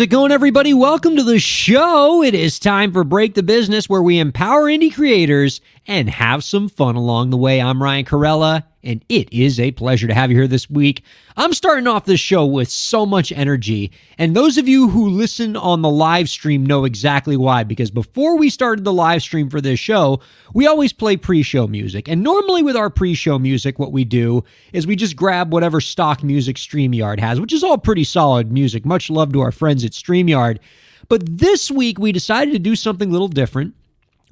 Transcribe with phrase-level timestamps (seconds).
[0.00, 0.72] How's it going, everybody?
[0.72, 2.22] Welcome to the show.
[2.22, 6.68] It is time for Break the Business, where we empower indie creators and have some
[6.68, 7.60] fun along the way.
[7.60, 11.02] I'm Ryan Kairalla, and it is a pleasure to have you here this week.
[11.36, 15.56] I'm starting off this show with so much energy, and those of you who listen
[15.56, 19.60] on the live stream know exactly why, because before we started the live stream for
[19.60, 20.20] this show,
[20.54, 22.08] we always play pre show music.
[22.08, 25.80] And normally, with our pre show music, what we do is we just grab whatever
[25.80, 28.86] stock music StreamYard has, which is all pretty solid music.
[28.86, 30.60] Much love to our friends at StreamYard.
[31.08, 33.74] But this week, we decided to do something a little different.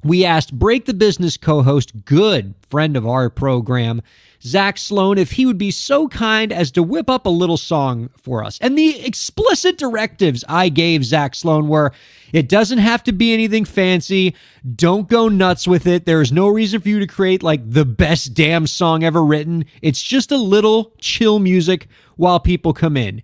[0.03, 4.01] We asked Break the Business co host, good friend of our program,
[4.41, 8.09] Zach Sloan, if he would be so kind as to whip up a little song
[8.15, 8.57] for us.
[8.61, 11.91] And the explicit directives I gave Zach Sloan were
[12.31, 14.35] it doesn't have to be anything fancy.
[14.75, 16.05] Don't go nuts with it.
[16.05, 19.65] There's no reason for you to create like the best damn song ever written.
[19.81, 23.21] It's just a little chill music while people come in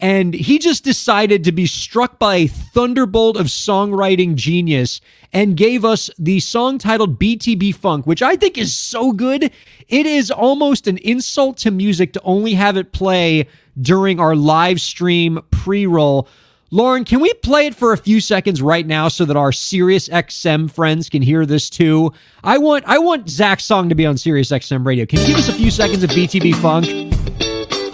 [0.00, 5.00] and he just decided to be struck by a thunderbolt of songwriting genius
[5.32, 9.50] and gave us the song titled BTB Funk, which I think is so good.
[9.88, 13.46] It is almost an insult to music to only have it play
[13.80, 16.28] during our live stream pre roll.
[16.70, 20.08] Lauren, can we play it for a few seconds right now so that our Sirius
[20.08, 22.12] XM friends can hear this too?
[22.42, 25.06] I want I want Zach's song to be on Sirius XM radio.
[25.06, 26.86] Can you give us a few seconds of BTB Funk?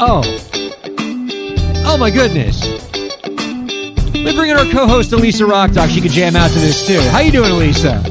[0.01, 0.50] Oh.
[1.83, 2.61] Oh my goodness.
[4.15, 5.89] Let me bring in our co-host Elisa Rocktalk.
[5.89, 7.01] She could jam out to this too.
[7.11, 8.03] How you doing, Elisa?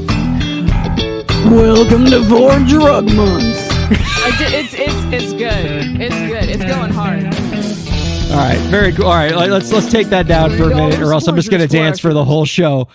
[1.46, 3.68] Welcome to Four Drug Months.
[4.22, 6.00] It's it's it's good.
[6.00, 6.48] It's good.
[6.48, 7.24] It's going hard.
[8.30, 9.06] All right, very cool.
[9.06, 11.62] All right, let's let's take that down for a minute, or else I'm just going
[11.62, 12.88] to dance for the whole show.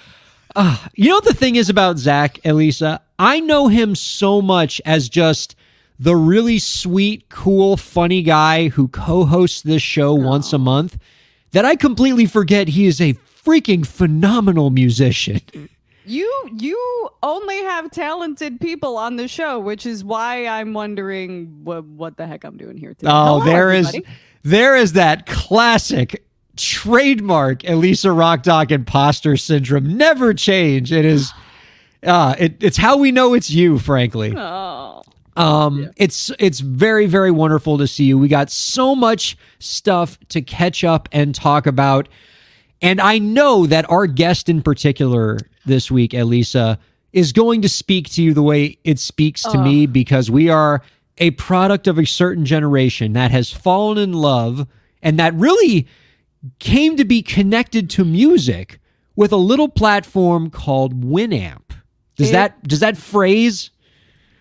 [0.55, 3.01] Uh, you know what the thing is about Zach, Elisa?
[3.19, 5.55] I know him so much as just
[5.99, 10.97] the really sweet, cool, funny guy who co-hosts this show once a month
[11.51, 15.41] that I completely forget he is a freaking phenomenal musician.
[16.05, 21.83] You you only have talented people on the show, which is why I'm wondering what
[21.85, 23.09] what the heck I'm doing here today.
[23.11, 23.97] Oh, Hello, there is
[24.43, 26.23] there is that classic
[26.57, 29.97] trademark Elisa Rockdock imposter syndrome.
[29.97, 30.91] Never change.
[30.91, 31.31] It is
[32.03, 34.33] uh it, it's how we know it's you, frankly.
[34.37, 35.01] Oh.
[35.35, 38.17] Um it's it's very, very wonderful to see you.
[38.17, 42.07] We got so much stuff to catch up and talk about.
[42.81, 46.77] And I know that our guest in particular this week, Elisa,
[47.13, 50.81] is going to speak to you the way it speaks to me because we are
[51.17, 54.67] a product of a certain generation that has fallen in love
[55.01, 55.87] and that really
[56.59, 58.79] came to be connected to music
[59.15, 61.61] with a little platform called Winamp.
[62.17, 63.71] Does It- that does that phrase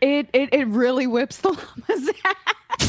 [0.04, 2.84] It, it it really whips the llama's ass.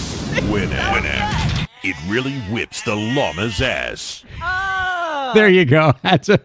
[0.50, 1.68] Winamp.
[1.82, 4.26] It really whips the llama's ass.
[4.44, 5.94] Oh, There you go.
[6.04, 6.42] That's a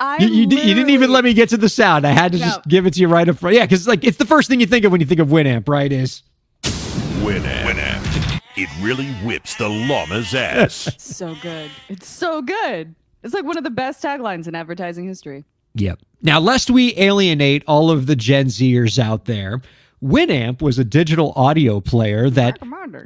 [0.00, 2.04] I you, you, you didn't even let me get to the sound.
[2.04, 3.54] I had to just give it to you right up front.
[3.54, 5.68] Yeah, because like it's the first thing you think of when you think of Winamp,
[5.68, 5.92] right?
[5.92, 6.22] Is
[6.62, 7.62] Winamp.
[7.62, 8.40] Winamp.
[8.56, 10.88] It really whips the llama's ass.
[10.98, 11.70] so good.
[11.88, 12.96] It's so good.
[13.22, 15.44] It's like one of the best taglines in advertising history.
[15.76, 16.00] Yep.
[16.22, 19.60] Now, lest we alienate all of the Gen Zers out there,
[20.02, 22.58] Winamp was a digital audio player that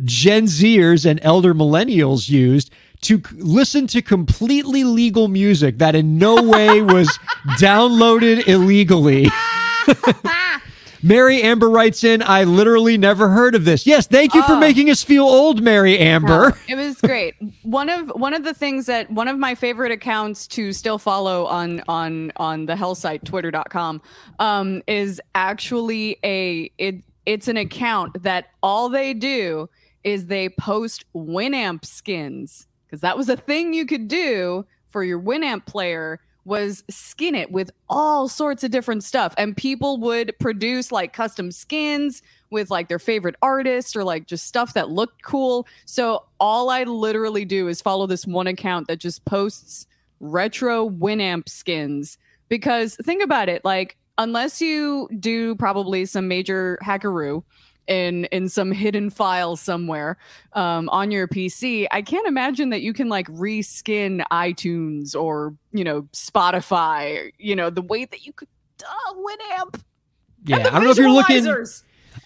[0.05, 2.73] Gen Zers and elder millennials used
[3.03, 7.09] to c- listen to completely legal music that in no way was
[7.59, 9.29] downloaded illegally.
[11.03, 13.87] Mary Amber writes in, I literally never heard of this.
[13.87, 16.57] Yes, thank you for making us feel old, Mary Amber.
[16.69, 17.35] It was great.
[17.63, 21.47] one of one of the things that one of my favorite accounts to still follow
[21.47, 24.01] on on on the hell site twitter.com
[24.39, 29.69] um is actually a it it's an account that all they do
[30.05, 35.21] is they post Winamp skins because that was a thing you could do for your
[35.21, 39.35] Winamp player was skin it with all sorts of different stuff.
[39.37, 44.47] And people would produce like custom skins with like their favorite artist or like just
[44.47, 45.67] stuff that looked cool.
[45.85, 49.87] So all i literally do is follow this one account that just posts
[50.19, 52.19] retro winamp skins.
[52.49, 57.43] Because think about it like unless you do probably some major hackeroo
[57.91, 60.17] in in some hidden file somewhere
[60.55, 65.85] um, on your PC, I can't imagine that you can like reskin iTunes or you
[65.85, 67.33] know Spotify.
[67.37, 68.49] You know the way that you could
[68.83, 69.83] uh, Winamp.
[70.45, 71.47] Yeah, I don't know if you're looking.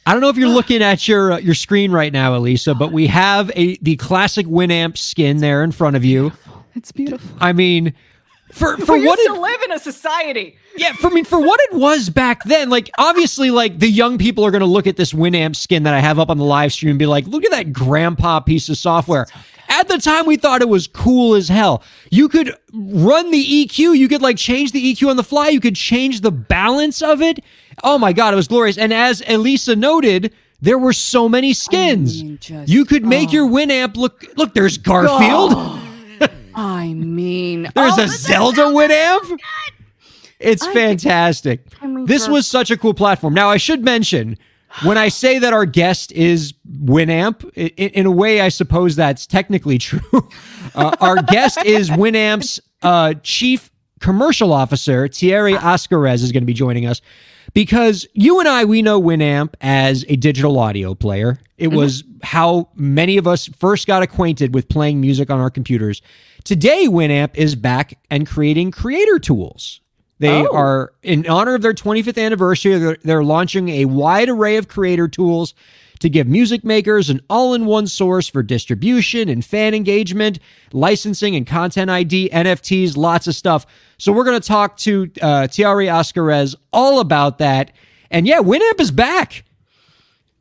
[0.07, 2.93] I don't know if you're looking at your uh, your screen right now, Elisa, but
[2.93, 6.33] we have a the classic Winamp skin there in front of you.
[6.77, 7.37] It's beautiful.
[7.41, 7.95] I mean,
[8.55, 10.57] for for we what used it, to live in a society.
[10.77, 14.17] yeah, for I mean for what it was back then, like obviously like the young
[14.17, 16.45] people are going to look at this Winamp skin that I have up on the
[16.45, 19.27] live stream and be like, "Look at that grandpa piece of software."
[19.69, 21.83] At the time we thought it was cool as hell.
[22.11, 25.61] You could run the EQ, you could like change the EQ on the fly, you
[25.61, 27.41] could change the balance of it.
[27.83, 28.79] Oh my god, it was glorious.
[28.79, 32.23] And as Elisa noted, there were so many skins.
[32.23, 33.33] mean, just- you could make oh.
[33.33, 35.81] your Winamp look look, there's Garfield.
[36.55, 39.39] I mean, There's oh, a Zelda Winamp.
[40.39, 41.61] It's I- fantastic.
[42.07, 43.35] This was such a cool platform.
[43.35, 44.37] Now, I should mention
[44.83, 46.53] when I say that our guest is
[46.85, 50.29] Winamp, i- i- in a way, I suppose that's technically true.
[50.75, 53.71] Uh, our guest is Winamp's uh, chief
[54.01, 57.01] commercial officer, Thierry Ascarez, is going to be joining us
[57.55, 61.39] because you and I, we know Winamp as a digital audio player.
[61.57, 61.77] It mm-hmm.
[61.77, 66.03] was how many of us first got acquainted with playing music on our computers.
[66.43, 69.81] Today, Winamp is back and creating creator tools.
[70.19, 70.55] They Oh.
[70.55, 75.09] are, in honor of their 25th anniversary, they're, they're launching a wide array of creator
[75.09, 75.55] tools
[76.05, 80.39] to give music makers an all in one source for distribution and fan engagement,
[80.71, 83.65] licensing and content ID, NFTs, lots of stuff.
[83.97, 87.73] So, we're going to talk to uh, Thierry Ascarez all about that.
[88.11, 89.45] And yeah, Winamp is back,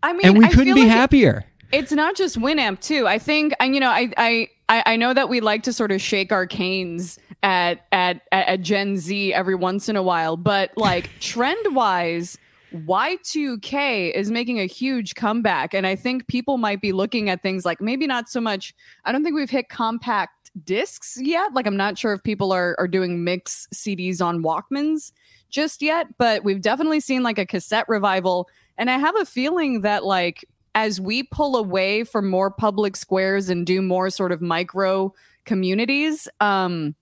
[0.04, 1.46] I mean, and we I couldn't be like happier.
[1.72, 3.08] It's not just Winamp too.
[3.08, 6.02] I think, and you know, I, I, I know that we like to sort of
[6.02, 10.72] shake our canes at at at, at Gen Z every once in a while, but
[10.76, 12.38] like trend wise.
[12.74, 15.74] Y2K is making a huge comeback.
[15.74, 18.74] And I think people might be looking at things like maybe not so much.
[19.06, 21.54] I don't think we've hit compact discs yet.
[21.54, 25.12] Like, I'm not sure if people are, are doing mix CDs on Walkmans
[25.50, 28.50] just yet, but we've definitely seen like a cassette revival.
[28.78, 33.50] And I have a feeling that, like, as we pull away from more public squares
[33.50, 35.14] and do more sort of micro
[35.46, 36.96] communities, um,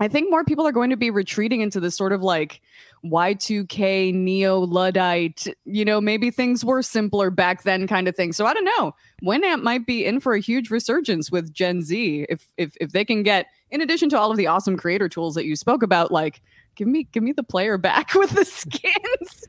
[0.00, 2.60] I think more people are going to be retreating into this sort of like
[3.04, 8.32] Y2K neo Luddite, you know, maybe things were simpler back then kind of thing.
[8.32, 8.94] So I don't know.
[9.24, 13.04] Winamp might be in for a huge resurgence with Gen Z if if if they
[13.04, 16.12] can get in addition to all of the awesome creator tools that you spoke about,
[16.12, 16.42] like
[16.76, 19.48] give me give me the player back with the skins.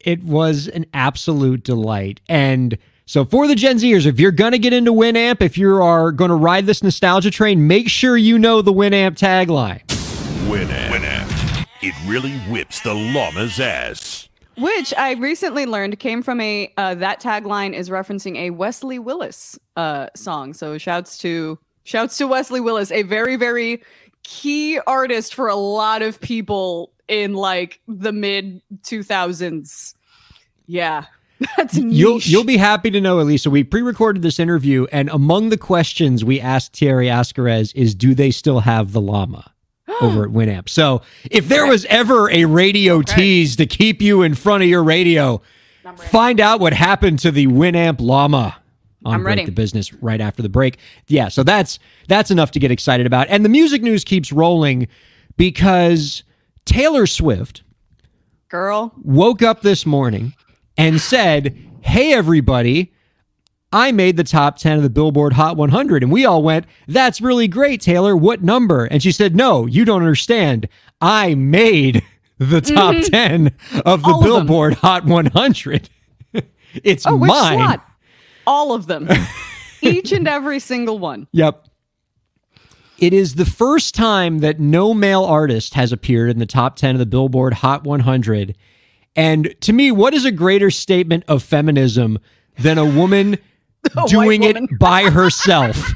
[0.00, 2.20] It was an absolute delight.
[2.28, 5.80] And so for the Gen Zers, if you're going to get into Winamp, if you
[5.80, 9.84] are going to ride this nostalgia train, make sure you know the Winamp tagline.
[10.48, 10.91] Winamp.
[11.82, 11.88] Winamp.
[11.88, 14.28] It really whips the llama's ass.
[14.58, 19.58] Which I recently learned came from a uh, that tagline is referencing a Wesley Willis
[19.76, 20.52] uh, song.
[20.52, 23.82] So shouts to shouts to Wesley Willis, a very very
[24.24, 29.94] key artist for a lot of people in like the mid 2000s.
[30.66, 31.06] Yeah.
[31.56, 32.28] That's You'll niche.
[32.28, 33.50] you'll be happy to know, Elisa.
[33.50, 38.30] We pre-recorded this interview, and among the questions we asked Thierry Ascarez is, "Do they
[38.30, 39.51] still have the llama?"
[40.00, 40.68] over at Winamp.
[40.68, 44.84] So if there was ever a radio tease to keep you in front of your
[44.84, 45.42] radio,
[46.10, 48.56] find out what happened to the Winamp llama
[49.04, 49.44] on I'm Break ready.
[49.46, 50.78] the Business right after the break.
[51.08, 53.26] Yeah, so that's that's enough to get excited about.
[53.28, 54.86] And the music news keeps rolling
[55.36, 56.22] because
[56.64, 57.62] Taylor Swift
[58.48, 58.92] girl.
[59.02, 60.34] woke up this morning
[60.76, 62.91] and said, Hey, everybody,
[63.72, 66.02] I made the top 10 of the Billboard Hot 100.
[66.02, 68.14] And we all went, That's really great, Taylor.
[68.16, 68.84] What number?
[68.84, 70.68] And she said, No, you don't understand.
[71.00, 72.02] I made
[72.38, 73.46] the top 10
[73.84, 74.10] of the Mm-hmm.
[74.10, 74.24] All of.
[74.46, 75.88] Billboard Hot 100.
[76.84, 77.58] it's Oh, mine.
[77.58, 77.86] slot?
[78.46, 79.08] All of them.
[79.82, 81.26] Each and every single one.
[81.32, 81.66] Yep.
[82.98, 86.94] It is the first time that no male artist has appeared in the top 10
[86.94, 88.56] of the Billboard Hot 100.
[89.16, 92.18] And to me, what is a greater statement of feminism
[92.58, 93.38] than a woman
[94.06, 95.92] doing it by herself?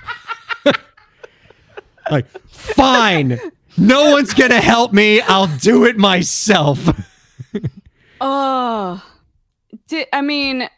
[2.10, 3.38] like, fine.
[3.76, 5.20] No one's going to help me.
[5.20, 6.78] I'll do it myself.
[8.20, 9.04] Oh,
[9.88, 10.68] di- I mean,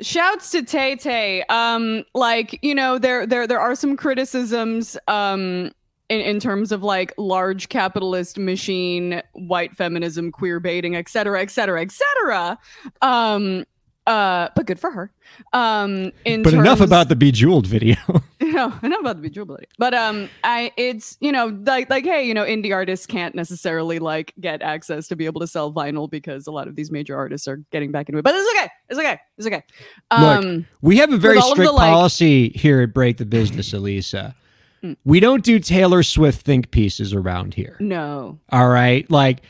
[0.00, 1.42] shouts to Tay Tay.
[1.50, 4.96] Um, like you know, there there there are some criticisms.
[5.08, 5.72] Um.
[6.08, 11.50] In, in terms of like large capitalist machine, white feminism, queer baiting, et cetera, et
[11.50, 12.56] cetera, et cetera.
[13.02, 13.64] Um,
[14.06, 15.10] Uh, but good for her.
[15.52, 17.96] Um, in But enough about the bejeweled video.
[18.40, 19.66] no, enough about the durability.
[19.78, 23.98] But um, I it's you know like like hey you know indie artists can't necessarily
[23.98, 27.16] like get access to be able to sell vinyl because a lot of these major
[27.16, 28.22] artists are getting back into it.
[28.22, 28.70] But it's okay.
[28.88, 29.18] It's okay.
[29.38, 29.62] It's okay.
[30.12, 33.26] Look, Um, we have a very of the, strict like- policy here at Break the
[33.26, 34.34] Business, Elisa.
[34.84, 34.96] Mm.
[35.04, 37.76] We don't do Taylor Swift think pieces around here.
[37.80, 38.38] no.
[38.50, 39.10] All right.
[39.10, 39.40] Like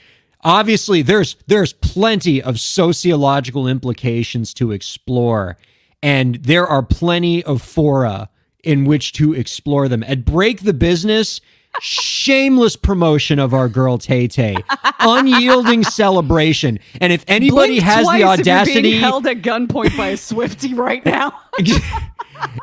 [0.46, 5.58] obviously there's there's plenty of sociological implications to explore
[6.02, 8.30] and there are plenty of fora
[8.62, 10.02] in which to explore them.
[10.04, 11.40] At Break the Business,
[11.80, 14.56] shameless promotion of our girl Tay Tay.
[15.00, 16.78] Unyielding celebration.
[17.00, 21.04] And if anybody Blink has the audacity being held at gunpoint by a Swifty right
[21.04, 21.38] now.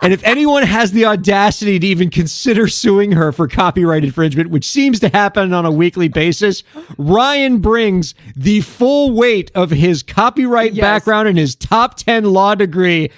[0.01, 4.65] and if anyone has the audacity to even consider suing her for copyright infringement, which
[4.65, 6.63] seems to happen on a weekly basis,
[6.98, 10.82] Ryan brings the full weight of his copyright Yes.
[10.82, 13.12] background and his top 10 law degree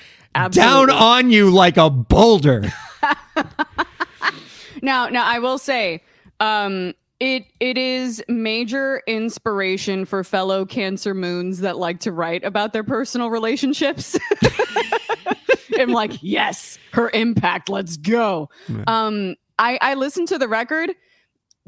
[0.51, 2.71] down on you like a boulder.
[4.85, 6.01] Now, now I will say,
[6.39, 12.71] um, it it is major inspiration for fellow Cancer moons that like to write about
[12.73, 14.17] their personal relationships.
[15.77, 17.69] I'm like, yes, her impact.
[17.69, 18.49] Let's go.
[18.87, 20.91] Um, I I listened to the record.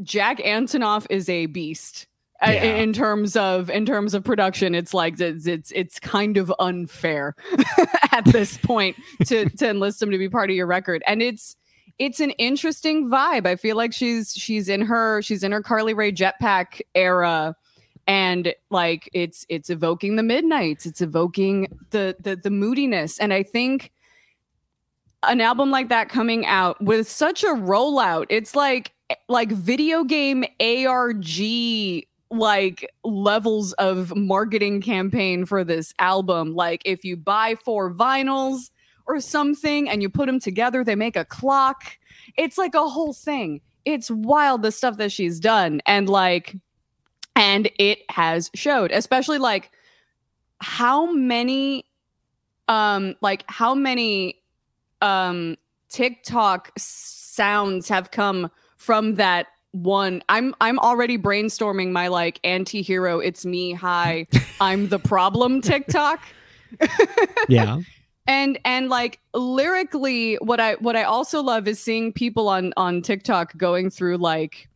[0.03, 2.07] Jack Antonoff is a beast.
[2.45, 2.63] uh, Yeah.
[2.75, 7.35] In terms of in terms of production, it's like it's it's, it's kind of unfair
[8.11, 8.95] at this point
[9.25, 11.55] to to enlist him to be part of your record, and it's
[11.99, 13.45] it's an interesting vibe.
[13.45, 17.55] I feel like she's she's in her she's in her Carly Rae Jetpack era
[18.07, 23.43] and like it's it's evoking the midnights, it's evoking the the the moodiness and I
[23.43, 23.91] think
[25.23, 28.93] an album like that coming out with such a rollout, it's like
[29.27, 36.53] like video game ARG like levels of marketing campaign for this album.
[36.53, 38.69] Like if you buy four vinyls
[39.07, 41.97] or something and you put them together, they make a clock.
[42.37, 43.61] It's like a whole thing.
[43.85, 46.55] It's wild the stuff that she's done and like
[47.35, 49.71] and it has showed, especially like
[50.59, 51.85] how many
[52.67, 54.41] um like how many
[55.01, 55.55] um
[55.89, 63.45] TikTok sounds have come from that one i'm i'm already brainstorming my like anti-hero it's
[63.45, 64.25] me hi
[64.59, 66.19] i'm the problem tiktok
[67.47, 67.79] Yeah.
[68.27, 73.01] And and like lyrically what i what i also love is seeing people on on
[73.01, 74.69] tiktok going through like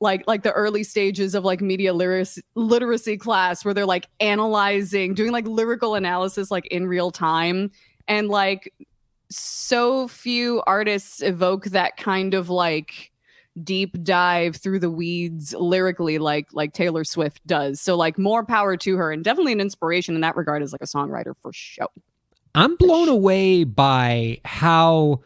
[0.00, 5.14] like like the early stages of like media literacy literacy class where they're like analyzing
[5.14, 7.70] doing like lyrical analysis like in real time
[8.08, 8.72] and like
[9.30, 13.10] so few artists evoke that kind of like
[13.62, 17.80] deep dive through the weeds lyrically like like Taylor Swift does.
[17.80, 20.82] So like more power to her and definitely an inspiration in that regard as like
[20.82, 21.88] a songwriter for sure.
[22.56, 25.20] I'm blown away by how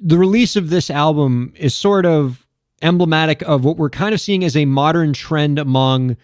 [0.00, 2.44] the release of this album is sort of
[2.82, 6.16] emblematic of what we're kind of seeing as a modern trend among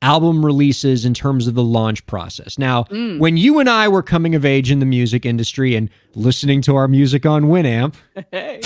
[0.00, 2.56] album releases in terms of the launch process.
[2.58, 3.18] Now, Mm.
[3.18, 6.76] when you and I were coming of age in the music industry and listening to
[6.76, 8.62] our music on Winamp, Winamp.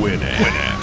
[0.00, 0.82] Winamp.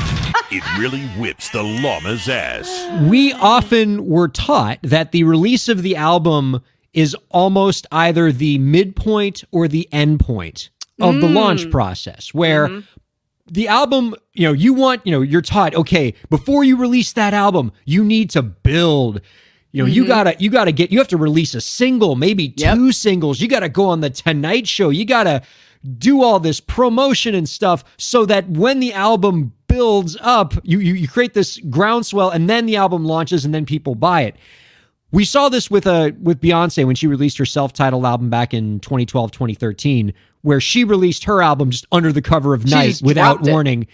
[0.52, 2.70] It really whips the llama's ass.
[3.10, 6.62] we often were taught that the release of the album
[6.94, 10.70] is almost either the midpoint or the end point
[11.00, 11.72] of the launch mm.
[11.72, 12.80] process where mm-hmm.
[13.52, 17.34] the album you know you want you know you're taught okay before you release that
[17.34, 19.20] album you need to build
[19.74, 20.10] you know you mm-hmm.
[20.10, 22.76] gotta you gotta get you have to release a single maybe Yep.
[22.76, 23.42] two singles.
[23.42, 24.90] You gotta go on the tonight show.
[24.90, 25.42] You gotta
[25.98, 30.94] do all this promotion and stuff so that when the album builds up you you,
[30.94, 34.36] you create this groundswell and then the album launches and then people buy it
[35.14, 38.82] we saw this with uh with Beyonce when she released her self-titled album back in
[38.82, 43.88] 2012 2013 where she released her album just under the cover of night without warning.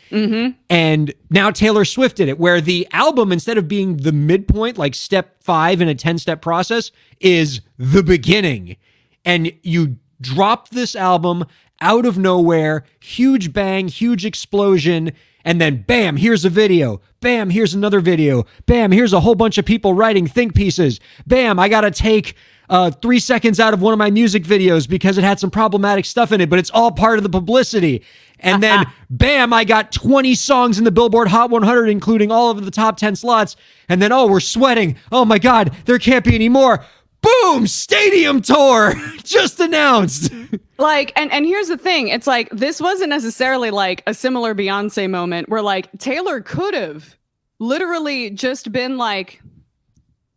[0.68, 4.96] And now Taylor Swift did it where the album instead of being the midpoint like
[4.96, 8.78] step 5 in a 10 step process is the beginning.
[9.26, 11.46] And you drop this album
[11.82, 15.12] out of nowhere huge bang huge explosion
[15.46, 17.02] and then bam here's a video.
[17.22, 18.46] Bam here's another video.
[18.66, 21.00] Bam here's a whole bunch of people writing think pieces.
[21.28, 22.36] Bam i gotta take
[22.70, 26.06] uh, three seconds out of one of my music videos because it had some problematic
[26.06, 28.04] stuff in it but it's all part of the publicity.
[28.40, 32.64] And then bam i got 20 songs in the billboard hot 100 including all of
[32.64, 33.56] the top 10 slots.
[33.88, 34.98] And then oh we're sweating.
[35.12, 36.86] Oh my god there can't be any more
[37.22, 40.32] boom stadium tour just announced
[40.80, 45.10] Like and and here's the thing, it's like this wasn't necessarily like a similar Beyonce
[45.10, 47.18] moment where like Taylor could have
[47.60, 49.42] literally just been like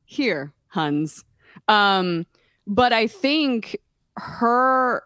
[0.04, 1.24] here, Huns.
[1.68, 2.26] Um
[2.66, 3.76] but I think
[4.16, 5.04] her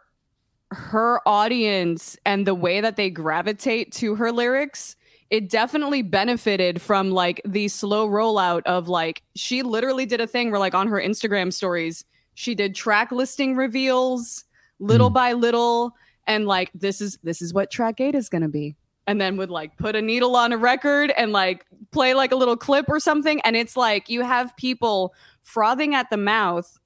[0.71, 4.97] her audience and the way that they gravitate to her lyrics
[5.31, 10.51] it definitely benefited from like the slow rollout of like she literally did a thing
[10.51, 12.05] where like on her Instagram stories
[12.35, 14.45] she did track listing reveals
[14.79, 15.15] little Hmm.
[15.15, 15.93] by little
[16.27, 19.37] and like this is this is what track 8 is going to be and then
[19.37, 22.87] would like put a needle on a record and like play like a little clip
[22.89, 26.79] or something and it's like you have people frothing at the mouth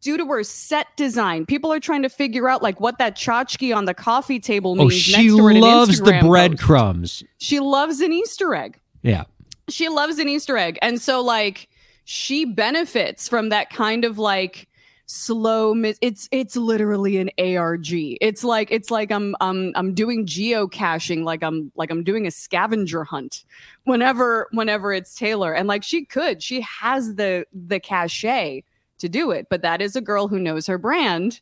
[0.00, 3.74] due to her set design people are trying to figure out like what that tchotchke
[3.74, 7.24] on the coffee table Oh, means she next to an loves the breadcrumbs.
[7.38, 9.24] she loves an easter egg Yeah.
[9.68, 10.78] she loves an Easter egg.
[10.82, 11.68] And so like
[12.04, 14.66] she benefits from that kind of like
[15.10, 17.86] slow mis- it's it's literally an ARG.
[17.90, 22.30] It's like it's like I'm I'm I'm doing geocaching like I'm like I'm doing a
[22.30, 23.44] scavenger hunt
[23.84, 28.64] whenever whenever it's Taylor and like she could she has the the cachet
[28.98, 31.40] to do it but that is a girl who knows her brand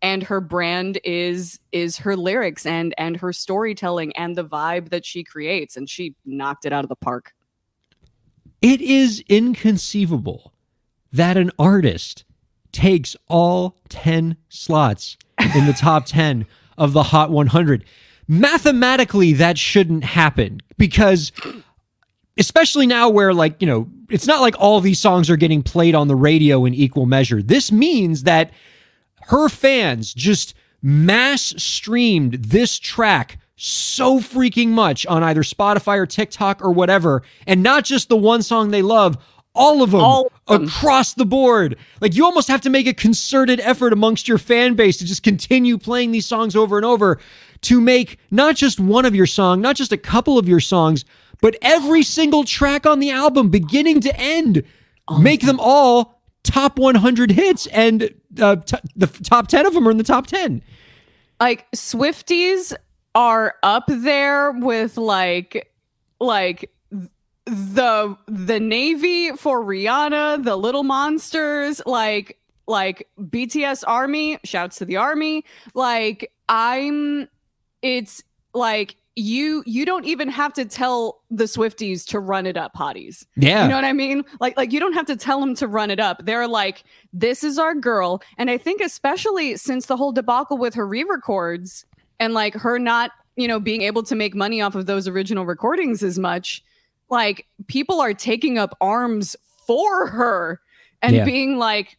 [0.00, 5.04] and her brand is is her lyrics and and her storytelling and the vibe that
[5.04, 7.32] she creates and she knocked it out of the park
[8.60, 10.52] It is inconceivable
[11.12, 12.24] that an artist
[12.72, 15.16] takes all 10 slots
[15.54, 17.84] in the top 10 of the Hot 100.
[18.26, 21.32] Mathematically, that shouldn't happen because,
[22.38, 25.94] especially now where, like, you know, it's not like all these songs are getting played
[25.94, 27.42] on the radio in equal measure.
[27.42, 28.52] This means that
[29.22, 36.62] her fans just mass streamed this track so freaking much on either Spotify or TikTok
[36.62, 39.18] or whatever, and not just the one song they love,
[39.54, 40.68] all of them All of them.
[40.68, 41.76] across the board.
[42.00, 45.24] Like you almost have to make a concerted effort amongst your fan base to just
[45.24, 47.18] continue playing these songs over and over
[47.62, 51.04] to make not just one of your song, not just a couple of your songs,
[51.40, 54.64] but every single track on the album beginning to end
[55.18, 59.90] make them all top 100 hits and uh, t- the top 10 of them are
[59.90, 60.62] in the top 10
[61.40, 62.74] like Swifties
[63.14, 65.72] are up there with like
[66.20, 66.70] like
[67.46, 74.96] the the Navy for Rihanna, the Little Monsters, like like BTS Army, shouts to the
[74.96, 75.44] army.
[75.74, 77.28] Like I'm
[77.82, 78.22] it's
[78.54, 83.26] like you you don't even have to tell the Swifties to run it up, hotties.
[83.36, 84.24] yeah You know what I mean?
[84.40, 86.24] Like like you don't have to tell them to run it up.
[86.24, 88.22] They're like, this is our girl.
[88.36, 91.84] And I think especially since the whole debacle with her re-records
[92.20, 95.44] and like her not, you know, being able to make money off of those original
[95.44, 96.62] recordings as much,
[97.10, 99.34] like people are taking up arms
[99.66, 100.60] for her
[101.02, 101.24] and Yeah.
[101.24, 101.96] being like,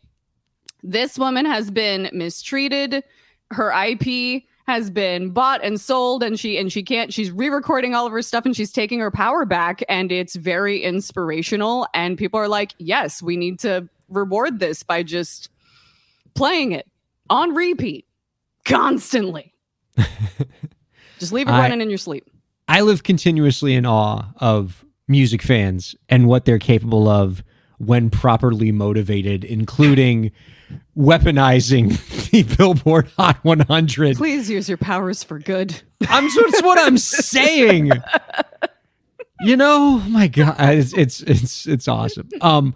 [0.84, 3.04] this woman has been mistreated.
[3.52, 8.06] Her IP has been bought and sold and she and she can't she's re-recording all
[8.06, 12.40] of her stuff and she's taking her power back and it's very inspirational and people
[12.40, 15.50] are like yes we need to reward this by just
[16.36, 16.88] playing it
[17.30, 18.06] on repeat
[18.66, 19.54] constantly.
[21.20, 22.30] Just leave it I- running in your sleep.
[22.68, 27.44] I live continuously in awe of music fans and what they're capable of
[27.80, 30.32] when properly motivated including
[30.98, 31.90] weaponizing
[32.30, 37.92] the billboard hot 100 please use your powers for good I'm that's what I'm saying.
[39.42, 42.30] You know, my God, it's it's it's it's awesome.
[42.42, 42.76] Um,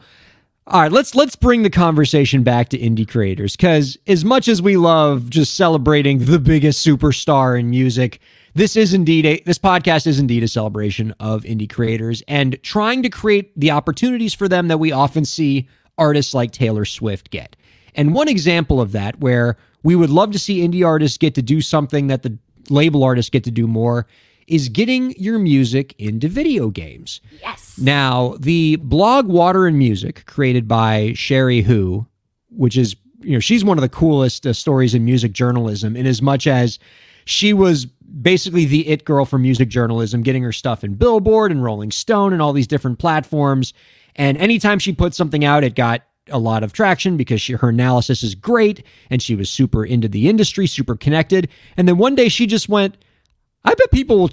[0.67, 4.61] all right, let's let's bring the conversation back to indie creators because as much as
[4.61, 8.19] we love just celebrating the biggest superstar in music,
[8.55, 13.03] this is indeed a this podcast is indeed a celebration of indie creators and trying
[13.03, 17.55] to create the opportunities for them that we often see artists like Taylor Swift get.
[17.95, 21.41] And one example of that, where we would love to see indie artists get to
[21.41, 22.37] do something that the
[22.69, 24.07] label artists get to do more,
[24.47, 27.21] is getting your music into video games.
[27.41, 32.05] yes Now, the blog Water and Music, created by Cherie Hu,
[32.49, 36.05] which is, you know, she's one of the coolest uh, stories in music journalism, in
[36.05, 36.79] as much as
[37.25, 37.87] she was
[38.21, 42.33] basically the it girl for music journalism, getting her stuff in Billboard and Rolling Stone
[42.33, 43.73] and all these different platforms.
[44.15, 47.69] And anytime she put something out, it got a lot of traction because she, her
[47.69, 51.49] analysis is great and she was super into the industry, super connected.
[51.75, 52.97] And then one day she just went,
[53.65, 54.31] I bet people will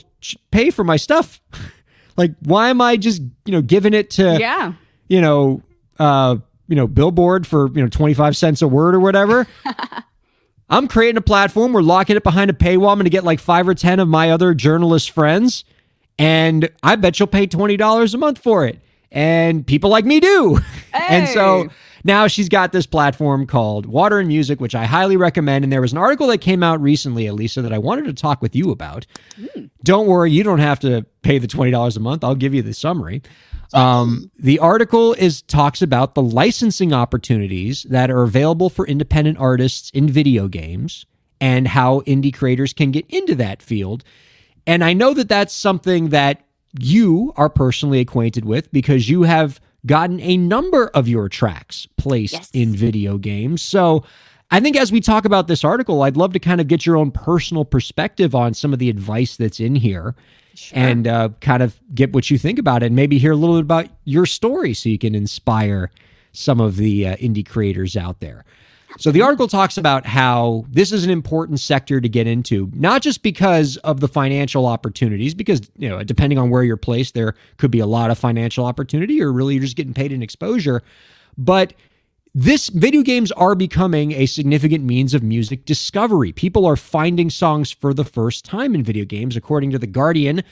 [0.51, 1.41] pay for my stuff.
[2.17, 4.75] like, why am I just, you know, giving it to, yeah
[5.11, 5.61] you know,
[5.99, 6.37] uh,
[6.69, 9.47] you know, Billboard for, you know, 25 cents a word or whatever?
[10.71, 11.73] I'm creating a platform.
[11.73, 12.93] We're locking it behind a paywall.
[12.93, 15.65] I'm going to get like five or 10 of my other journalist friends.
[16.19, 18.79] And I bet you'll pay $20 a month for it.
[19.11, 20.59] And people like me do.
[20.93, 21.69] And so Hey.
[22.05, 25.65] Now she's got this platform called Water and Music, which I highly recommend.
[25.65, 28.43] And there was an article that came out recently, Elisa, that I wanted to talk
[28.43, 29.07] with you about.
[29.85, 32.25] Don't worry, you don't have to pay the twenty dollars a month.
[32.25, 33.23] I'll give you the summary.
[33.73, 39.91] Um, the article is talks about the licensing opportunities that are available for independent artists
[39.91, 41.07] in video games
[41.41, 44.03] and how indie creators can get into that field.
[44.67, 46.45] And I know that that's something that
[46.79, 52.55] you are personally acquainted with because you have gotten a number of your tracks placed
[52.55, 53.63] in video games.
[53.63, 54.05] So
[54.51, 56.97] I think as we talk about this article, I'd love to kind of get your
[56.97, 60.15] own personal perspective on some of the advice that's in here
[60.73, 63.57] and uh, kind of get what you think about it and maybe hear a little
[63.57, 65.91] bit about your story so you can inspire
[66.33, 68.45] some of the uh, indie creators out there.
[68.99, 73.03] So the article talks about how this is an important sector to get into, not
[73.03, 77.35] just because of the financial opportunities, because you know, depending on where you're placed, there
[77.57, 80.83] could be a lot of financial opportunity, or really you're just getting paid in exposure.
[81.39, 81.73] But
[82.35, 86.33] this video games are becoming a significant means of music discovery.
[86.33, 90.43] People are finding songs for the first time in video games, according to the Guardian.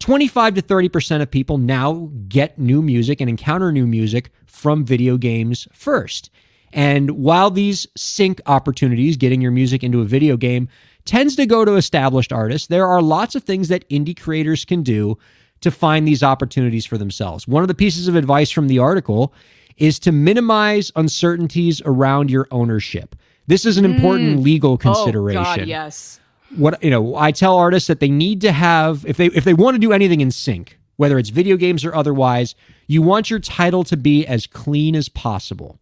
[0.00, 5.16] 25 to 30% of people now get new music and encounter new music from video
[5.16, 6.30] games first.
[6.72, 10.68] And while these sync opportunities, getting your music into a video game,
[11.04, 14.82] tends to go to established artists, there are lots of things that indie creators can
[14.82, 15.16] do
[15.60, 17.48] to find these opportunities for themselves.
[17.48, 19.32] One of the pieces of advice from the article
[19.76, 23.14] is to minimize uncertainties around your ownership.
[23.46, 23.94] This is an mm.
[23.94, 26.20] important oh, legal consideration Oh God, yes.
[26.56, 29.54] what you know i tell artists that they need to have if they if they
[29.54, 32.54] want to do anything in sync whether it's video games or otherwise
[32.86, 35.78] you want your title to be as clean as possible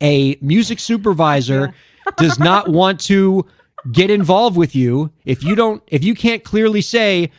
[0.00, 1.74] a music supervisor
[2.16, 3.46] does not want to
[3.92, 7.30] get involved with you if you don't if you can't clearly say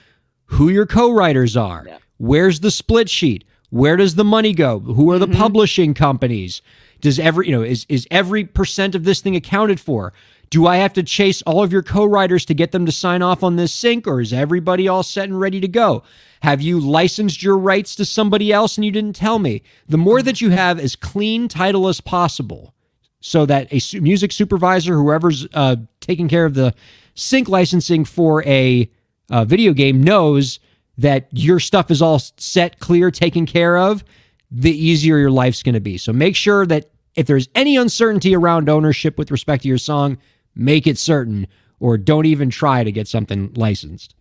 [0.46, 1.88] who your co-writers are.
[2.18, 3.44] Where's the split sheet?
[3.70, 4.80] Where does the money go?
[4.80, 5.38] Who are the mm-hmm.
[5.38, 6.62] publishing companies?
[7.00, 10.14] Does every you know is is every percent of this thing accounted for
[10.52, 13.42] do i have to chase all of your co-writers to get them to sign off
[13.44, 16.04] on this sync or is everybody all set and ready to go
[16.44, 20.22] have you licensed your rights to somebody else and you didn't tell me the more
[20.22, 22.76] that you have as clean title as possible
[23.22, 26.74] so that a music supervisor, whoever's uh, taking care of the
[27.14, 28.90] sync licensing for a
[29.30, 30.60] uh, video game, knows
[30.98, 34.04] that your stuff is all set, clear, taken care of,
[34.50, 35.98] the easier your life's going to be.
[35.98, 40.18] So make sure that if there's any uncertainty around ownership with respect to your song,
[40.56, 41.48] make it certain
[41.80, 44.16] or don't even try to get something licensed.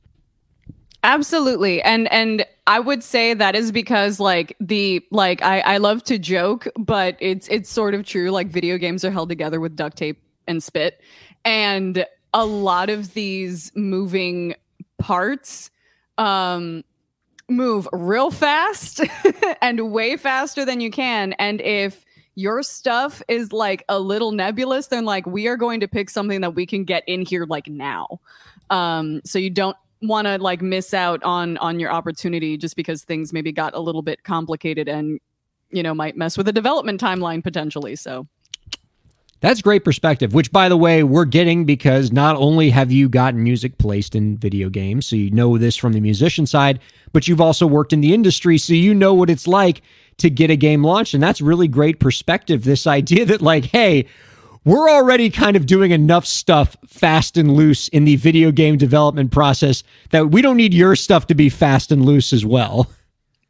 [1.02, 1.80] Absolutely.
[1.82, 6.18] And and I would say that is because like the like I I love to
[6.18, 9.96] joke, but it's it's sort of true like video games are held together with duct
[9.96, 11.00] tape and spit.
[11.44, 14.54] And a lot of these moving
[14.98, 15.70] parts
[16.18, 16.84] um
[17.48, 19.00] move real fast
[19.62, 24.86] and way faster than you can and if your stuff is like a little nebulous
[24.86, 27.68] then like we are going to pick something that we can get in here like
[27.68, 28.20] now.
[28.70, 33.04] Um so you don't want to like miss out on on your opportunity just because
[33.04, 35.20] things maybe got a little bit complicated and
[35.70, 38.26] you know might mess with the development timeline potentially so
[39.40, 43.42] That's great perspective, which, by the way, we're getting because not only have you gotten
[43.42, 46.78] music placed in video games, so you know this from the musician side,
[47.12, 49.80] but you've also worked in the industry, so you know what it's like
[50.18, 51.14] to get a game launched.
[51.14, 52.64] And that's really great perspective.
[52.64, 54.06] This idea that, like, hey,
[54.64, 59.32] we're already kind of doing enough stuff fast and loose in the video game development
[59.32, 62.90] process that we don't need your stuff to be fast and loose as well.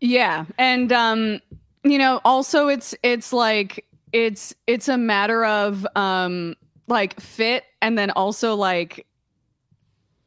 [0.00, 1.40] Yeah, and um,
[1.83, 6.55] you know, also it's it's like it's it's a matter of um
[6.87, 9.07] like fit and then also like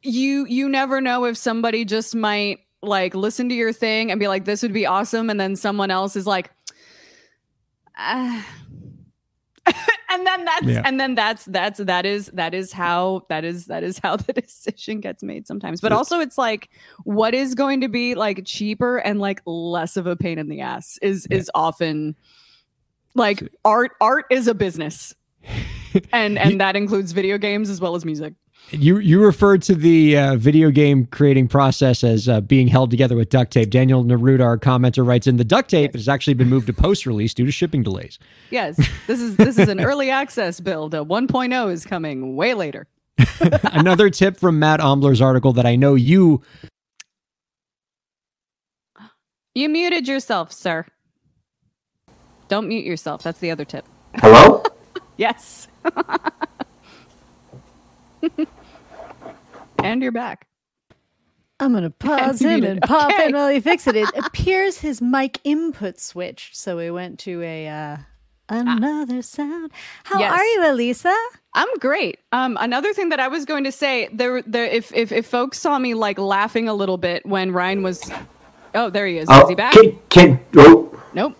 [0.02, 4.28] you you never know if somebody just might like listen to your thing and be
[4.28, 6.50] like this would be awesome and then someone else is like
[7.96, 8.46] ah.
[10.10, 10.82] and then that's Yeah.
[10.84, 14.32] and then that's that's that is that is how that is that is how the
[14.34, 16.68] decision gets made sometimes but also it's like
[17.04, 20.60] what is going to be like cheaper and like less of a pain in the
[20.60, 22.14] ass is is often
[23.14, 25.14] like art art is a business.
[26.12, 28.34] And and that includes video games as well as music.
[28.70, 33.14] You you referred to the uh, video game creating process as uh, being held together
[33.14, 33.70] with duct tape.
[33.70, 37.06] Daniel Neruda, our commenter, writes in the duct tape has actually been moved to post
[37.06, 38.18] release due to shipping delays.
[38.50, 38.76] yes.
[39.06, 40.94] This is this is an early access build.
[40.94, 42.88] A 1.0 is coming way later.
[43.64, 46.42] Another tip from Matt Ombler's article that I know you
[49.54, 50.86] you muted yourself sir
[52.48, 53.84] don't mute yourself that's the other tip
[54.16, 54.62] Hello?
[55.16, 55.68] yes
[59.82, 60.46] and you're back
[61.60, 62.70] I'm gonna pause him muted.
[62.70, 63.26] and pop Okay.
[63.26, 64.08] in while he fixes it.
[64.14, 67.96] It appears his mic input switched, so we went to a uh,
[68.48, 69.70] Another sound.
[70.02, 70.32] How Yes.
[70.32, 71.14] are you, Elisa?
[71.54, 72.18] I'm great.
[72.32, 75.58] Um, another thing that I was going to say, there, there, if, if, if folks
[75.60, 78.10] saw me like laughing a little bit when Ryan was,
[78.74, 79.30] oh, there he is.
[79.30, 79.72] is he back?
[79.74, 81.38] Can, can, oh, Nope.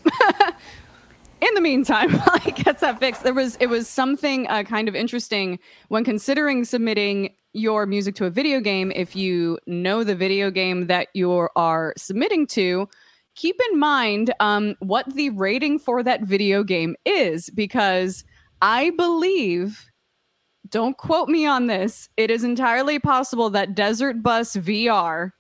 [1.47, 2.09] In the meantime,
[2.43, 6.65] he gets that fixed, there was it was something uh, kind of interesting when considering
[6.65, 8.91] submitting your music to a video game.
[8.95, 12.89] If you know the video game that you are submitting to,
[13.35, 18.25] keep in mind um, what the rating for that video game is, because
[18.63, 19.91] I believe.
[20.71, 22.09] Don't quote me on this.
[22.17, 25.33] It is entirely possible that Desert Bus VR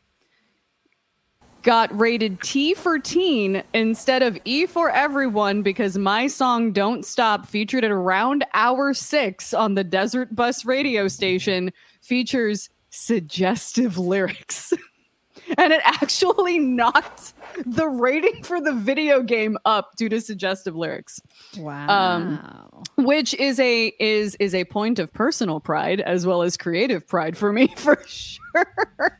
[1.64, 7.46] got rated T for teen instead of E for everyone because my song Don't Stop
[7.46, 11.72] featured at around hour 6 on the Desert Bus radio station
[12.02, 14.72] features suggestive lyrics.
[15.58, 17.32] and it actually knocked
[17.66, 21.20] the rating for the video game up due to suggestive lyrics
[21.58, 22.82] um, Wow.
[22.98, 27.36] which is a is is a point of personal pride as well as creative pride
[27.36, 29.18] for me for sure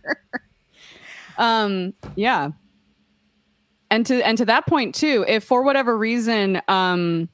[1.39, 2.51] um yeah.
[3.91, 7.29] And to and to that point too if for whatever reason um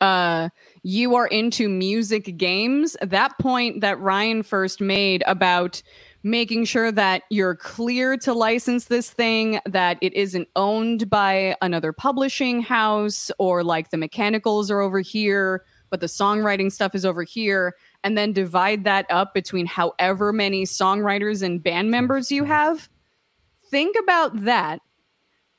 [0.00, 0.48] uh
[0.82, 5.82] you are into music games that point that ryan first made about
[6.22, 11.92] making sure that you're clear to license this thing that it isn't owned by another
[11.92, 17.22] publishing house or like the mechanicals are over here but the songwriting stuff is over
[17.22, 22.88] here and then divide that up between however many songwriters and band members you have
[23.70, 24.80] think about that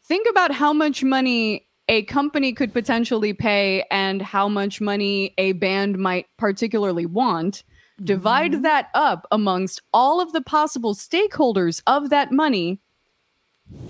[0.10, 5.54] think about how much money a company could potentially pay and how much money a
[5.54, 7.64] band might particularly want.
[8.04, 8.62] Divide mm-hmm.
[8.64, 12.80] that up amongst all of the possible stakeholders of that money.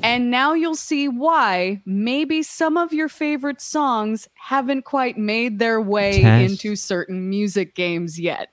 [0.03, 5.79] And now you'll see why maybe some of your favorite songs haven't quite made their
[5.79, 8.49] way into certain music games yet.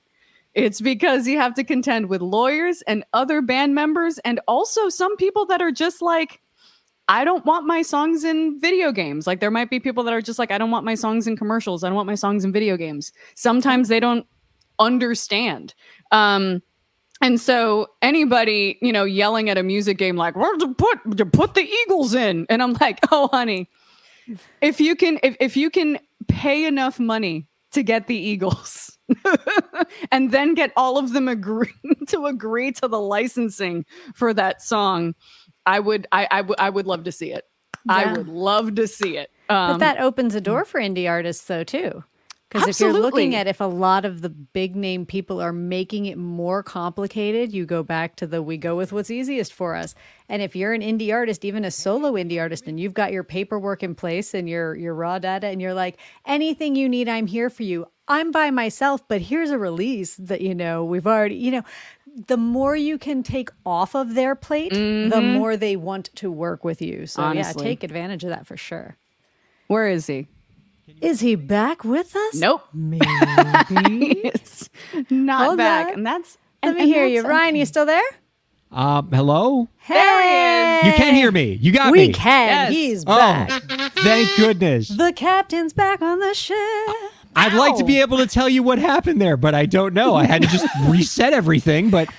[0.57, 5.15] It's because you have to contend with lawyers and other band members, and also some
[5.15, 6.41] people that are just like,
[7.07, 9.27] I don't want my songs in video games.
[9.27, 11.37] Like, there might be people that are just like, I don't want my songs in
[11.37, 11.83] commercials.
[11.83, 13.13] I don't want my songs in video games.
[13.35, 14.25] Sometimes they don't
[14.79, 15.75] understand.
[16.11, 16.63] Um,
[17.21, 21.25] and so anybody, you know, yelling at a music game like, "Where'd you put you
[21.25, 23.69] put the Eagles in?" And I'm like, "Oh, honey,
[24.61, 28.96] if you can, if, if you can pay enough money to get the Eagles,
[30.11, 31.73] and then get all of them agree
[32.07, 35.15] to agree to the licensing for that song,
[35.65, 36.27] I would, I,
[36.59, 37.45] I, would- love to see it.
[37.89, 39.31] I would love to see it.
[39.47, 42.03] But Um, that opens a door for indie artists, though, too.
[42.49, 46.05] Because if you're looking at if a lot of the big name people are making
[46.05, 49.95] it more complicated, you go back to the we go with what's easiest for us.
[50.29, 53.25] And if you're an indie artist, even a solo indie artist, and you've got your
[53.25, 57.27] paperwork in place and your your raw data, and you're like, anything you need, I'm
[57.27, 57.85] here for you.
[58.07, 61.63] I'm by myself, but here's a release that you know we've already, you know,
[62.27, 66.63] the more you can take off of their plate, the more they want to work
[66.63, 67.05] with you.
[67.05, 67.63] So Honestly.
[67.63, 68.95] yeah, take advantage of that for sure.
[69.67, 70.27] where is he?
[71.01, 72.35] Is he back with us?
[72.35, 72.63] Nope.
[72.73, 73.05] Maybe.
[74.23, 74.69] It's
[75.09, 75.93] not Hold back, on.
[75.95, 76.37] and that's.
[76.63, 77.21] Let and- me and hear you.
[77.21, 78.01] that's Ryan, you still there?
[78.71, 79.67] Um, hello?
[79.77, 80.81] Hey!
[80.85, 81.53] You can't hear me.
[81.53, 82.07] You got We me.
[82.07, 82.49] We can.
[82.49, 82.71] Yes.
[82.73, 83.49] He's Oh, back.
[83.95, 84.89] thank goodness.
[84.89, 86.57] The captain's back on the ship.
[87.35, 90.15] I'd like to be able to tell you what happened there, but I don't know.
[90.15, 92.09] I had to just reset everything, but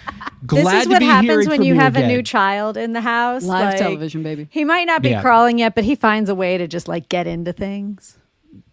[0.46, 2.76] glad This is to what be happens hearing when from you have a new child
[2.76, 3.42] in the house.
[3.44, 4.46] Live like, television, baby.
[4.50, 5.22] He might not be Yeah.
[5.22, 8.16] crawling yet, but he finds a way to just like get into things.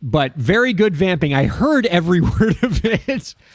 [0.01, 1.33] but very good vamping.
[1.33, 3.33] I heard every word of it.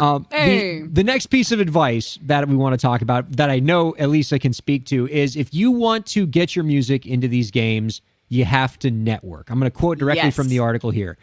[0.00, 0.82] Um, the- Hey.
[0.82, 4.38] the, next piece of advice that we want to talk about that I know Elisa
[4.38, 8.46] can speak to is if you want to get your music into these games, you
[8.46, 9.50] have to network.
[9.50, 10.34] I'm going to quote directly Yes.
[10.36, 11.18] from the article here.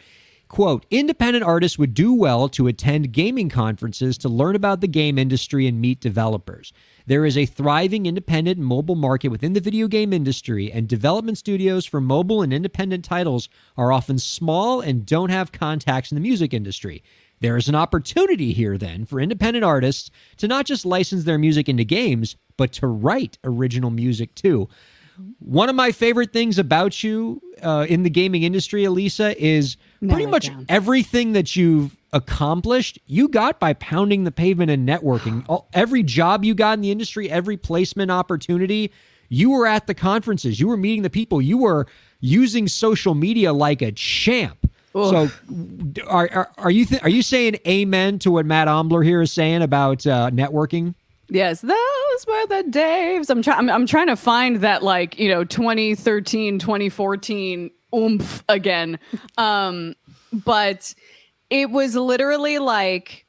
[0.50, 5.16] Quote, independent artists would do well to attend gaming conferences to learn about the game
[5.16, 6.72] industry and meet developers.
[7.06, 11.86] There is a thriving independent mobile market within the video game industry, and development studios
[11.86, 16.52] for mobile and independent titles are often small and don't have contacts in the music
[16.52, 17.04] industry.
[17.38, 21.68] There is an opportunity here, then, for independent artists to not just license their music
[21.68, 24.68] into games, but to write original music too.
[25.38, 29.76] One of my favorite things about you uh, in the gaming industry, Elisa, is
[30.08, 30.66] pretty much down.
[30.68, 35.44] everything that you've accomplished, you got by pounding the pavement and networking.
[35.48, 38.92] All, every job you got in the industry, every placement opportunity,
[39.28, 41.86] you were at the conferences, you were meeting the people, you were
[42.20, 44.70] using social media like a champ.
[44.92, 45.30] So,
[46.08, 49.30] are, are are you th- are you saying amen to what Matt Ombler here is
[49.30, 50.96] saying about uh, networking?
[51.28, 51.76] Yes, those
[52.20, 53.30] those were the Daves.
[53.30, 53.58] I'm trying.
[53.58, 58.98] I'm, I'm trying to find that like you know 2013, 2014 oomph again.
[59.38, 59.94] Um,
[60.32, 60.94] but
[61.48, 63.26] it was literally like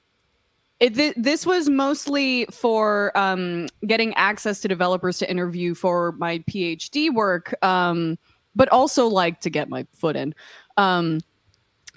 [0.80, 6.40] it, th- this was mostly for um, getting access to developers to interview for my
[6.40, 8.18] PhD work, um,
[8.56, 10.34] but also like to get my foot in.
[10.78, 11.22] Um,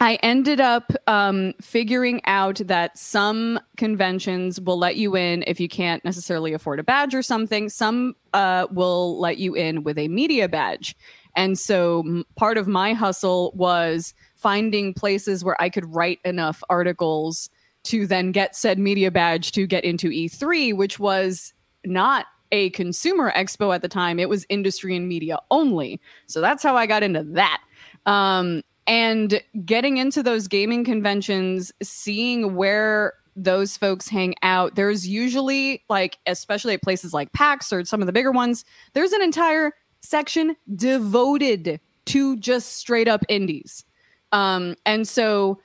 [0.00, 5.68] I ended up um, figuring out that some conventions will let you in if you
[5.68, 7.68] can't necessarily afford a badge or something.
[7.68, 10.96] Some uh, will let you in with a media badge.
[11.36, 17.48] And so part of my hustle was finding places where I could write enough articles
[17.84, 21.52] to then get said media badge to get into E3, which was
[21.84, 24.18] not a consumer expo at the time.
[24.18, 26.00] It was industry and media only.
[26.26, 27.62] So that's how I got into that.
[28.06, 35.82] Um, and getting into those gaming conventions, seeing where those folks hang out, there's usually
[35.88, 39.72] like, especially at places like PAX or some of the bigger ones, there's an entire
[40.00, 43.84] section devoted to just straight up indies.
[44.32, 45.60] Um, and so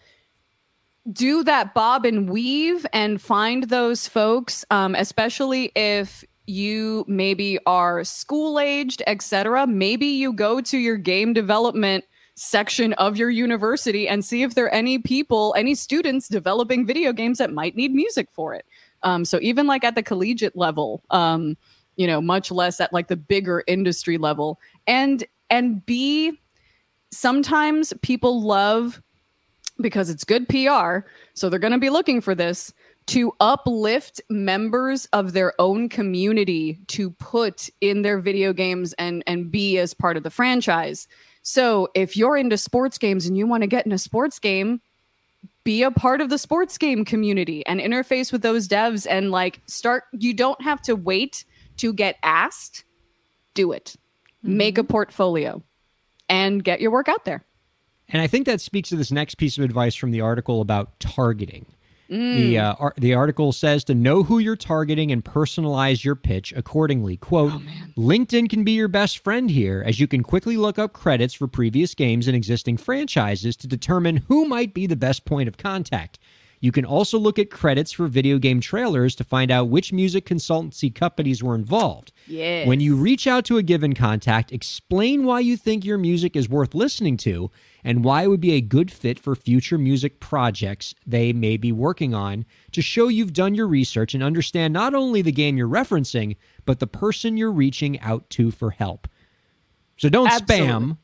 [1.11, 8.03] do that bob and weave and find those folks, um, especially if you maybe are
[8.03, 9.67] school aged, etc.
[9.67, 12.05] Maybe you go to your game development
[12.39, 17.11] section of your university and see if there are any people, any students developing video
[17.11, 18.65] games that might need music for it.
[19.03, 21.57] Um, so even like at the collegiate level, um,
[21.97, 26.39] you know, much less at like the bigger industry level, and and B,
[27.11, 29.01] sometimes people love
[29.81, 30.99] because it's good PR.
[31.33, 32.73] So they're going to be looking for this
[33.07, 39.51] to uplift members of their own community to put in their video games and and
[39.51, 41.05] be as part of the franchise.
[41.41, 44.81] So if you're into sports games and you want to get in a sports game,
[45.63, 49.61] be a part of the sports game community and interface with those devs and like
[49.67, 51.45] start you don't have to wait
[51.77, 52.83] to get asked.
[53.53, 53.95] Do it.
[54.43, 54.57] Mm-hmm.
[54.57, 55.63] Make a portfolio
[56.27, 57.43] and get your work out there.
[58.07, 60.99] And I think that speaks to this next piece of advice from the article about
[60.99, 61.65] targeting.
[62.09, 66.51] The uh, ar- the article says to know who you're targeting and personalize your pitch
[66.55, 67.17] accordingly.
[67.17, 67.53] Quote:
[67.97, 71.47] LinkedIn can be your best friend here, as you can quickly look up credits for
[71.47, 76.17] previous games and existing franchises to determine who might be the best point of contact.
[76.61, 80.25] You can also look at credits for video game trailers to find out which music
[80.25, 82.11] consultancy companies were involved.
[82.27, 82.67] Yes.
[82.67, 86.49] When you reach out to a given contact, explain why you think your music is
[86.49, 87.49] worth listening to
[87.85, 91.71] and why it would be a good fit for future music projects they may be
[91.71, 95.67] working on to show you've done your research and understand not only the game you're
[95.67, 99.07] referencing, but the person you're reaching out to for help.
[99.95, 100.67] So don't Absolutely.
[100.67, 100.97] spam.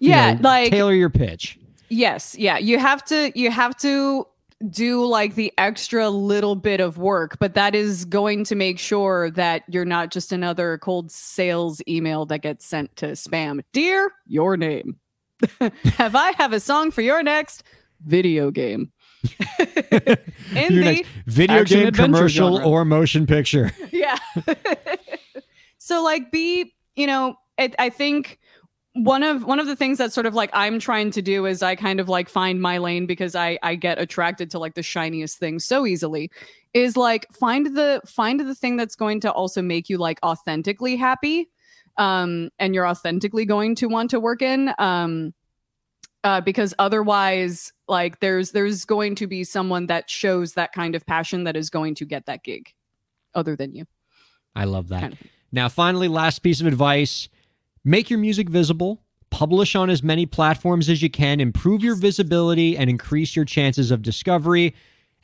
[0.00, 1.58] you Yeah, know, like tailor your pitch.
[1.88, 2.58] Yes, yeah.
[2.58, 4.26] You have to you have to
[4.70, 9.30] do like the extra little bit of work, but that is going to make sure
[9.32, 13.62] that you're not just another cold sales email that gets sent to spam.
[13.72, 14.96] Dear, your name.
[15.84, 17.62] have I have a song for your next
[18.04, 18.92] video game?
[19.58, 22.70] In Your the video game commercial genre.
[22.70, 23.72] or motion picture.
[23.92, 24.16] yeah.
[25.78, 28.38] so like be, you know, it, I think
[28.96, 31.62] one of one of the things that sort of like I'm trying to do is
[31.62, 34.82] I kind of like find my lane because I I get attracted to like the
[34.82, 36.30] shiniest things so easily
[36.72, 40.96] is like find the find the thing that's going to also make you like authentically
[40.96, 41.48] happy
[41.98, 45.32] um and you're authentically going to want to work in um
[46.24, 51.06] uh, because otherwise like there's there's going to be someone that shows that kind of
[51.06, 52.72] passion that is going to get that gig
[53.34, 53.84] other than you
[54.56, 55.00] I love that.
[55.02, 55.18] Kind of.
[55.52, 57.28] Now, finally, last piece of advice
[57.86, 62.76] make your music visible, publish on as many platforms as you can, improve your visibility,
[62.76, 64.74] and increase your chances of discovery.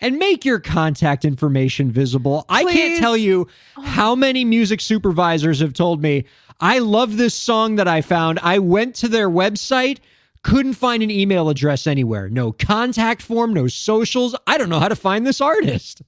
[0.01, 2.44] And make your contact information visible.
[2.48, 3.46] I can't tell you
[3.85, 6.25] how many music supervisors have told me,
[6.59, 8.40] I love this song that I found.
[8.42, 9.98] I went to their website,
[10.42, 12.29] couldn't find an email address anywhere.
[12.29, 14.35] No contact form, no socials.
[14.44, 16.03] I don't know how to find this artist.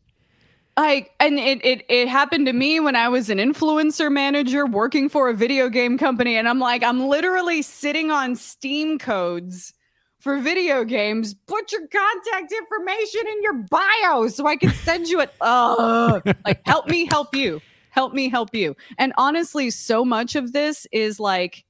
[0.76, 5.08] I and it, it it happened to me when I was an influencer manager working
[5.08, 9.72] for a video game company, and I'm like, I'm literally sitting on Steam codes
[10.18, 11.34] for video games.
[11.46, 15.32] Put your contact information in your bio so I can send you it.
[15.40, 17.60] Oh, like help me help you,
[17.90, 18.74] help me help you.
[18.98, 21.64] And honestly, so much of this is like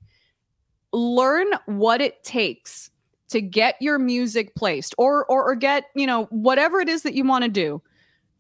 [0.94, 2.90] learn what it takes
[3.28, 7.12] to get your music placed, or or, or get you know whatever it is that
[7.12, 7.82] you want to do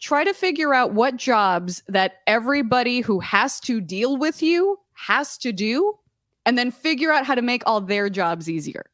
[0.04, 5.38] try to figure out what jobs that everybody who has to deal with you has
[5.38, 5.98] to do
[6.44, 8.84] and then figure out how to make all their jobs easier.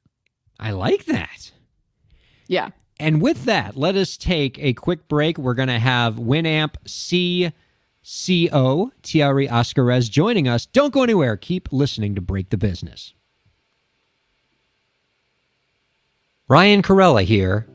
[0.61, 1.51] I like that.
[2.47, 2.69] Yeah.
[3.01, 5.37] And with that, let us take a quick break.
[5.37, 7.51] We're going to have Winamp C
[8.05, 10.65] CO, Thierry Ascarez, joining us.
[10.65, 11.37] Don't go anywhere.
[11.37, 13.15] Keep listening to Break the Business.
[16.47, 17.67] Ryan Kairalla here.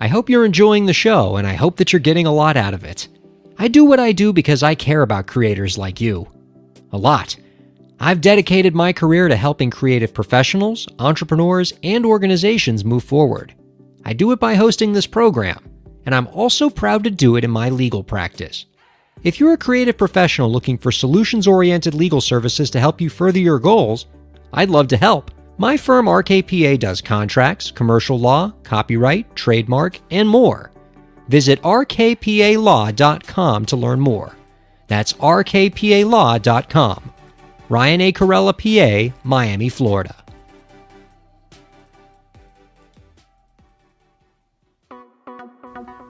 [0.00, 2.74] I hope you're enjoying the show and I hope that you're getting a lot out
[2.74, 3.08] of it.
[3.58, 6.26] I do what I do because I care about creators like you.
[6.92, 7.36] A lot.
[8.00, 13.54] I've dedicated my career to helping creative professionals, entrepreneurs, and organizations move forward.
[14.04, 15.58] I do it by hosting this program,
[16.04, 18.66] and I'm also proud to do it in my legal practice.
[19.22, 23.38] If you're a creative professional looking for solutions oriented legal services to help you further
[23.38, 24.06] your goals,
[24.52, 25.30] I'd love to help.
[25.56, 30.72] My firm RKPA does contracts, commercial law, copyright, trademark, and more.
[31.28, 32.96] Visit rkpalaw.com
[33.66, 34.36] to learn more.
[34.88, 37.12] That's rkpalaw.com.
[37.68, 38.12] Ryan A.
[38.12, 38.52] Kairalla,
[39.10, 40.23] PA, Miami, Florida.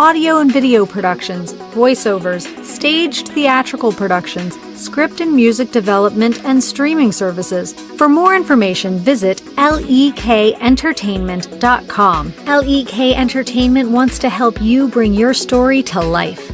[0.00, 7.74] audio and video productions, voiceovers, staged theatrical productions, script and music development, and streaming services.
[7.98, 12.32] For more information, visit lekentertainment.com.
[12.46, 16.50] LEK Entertainment wants to help you bring your story to life.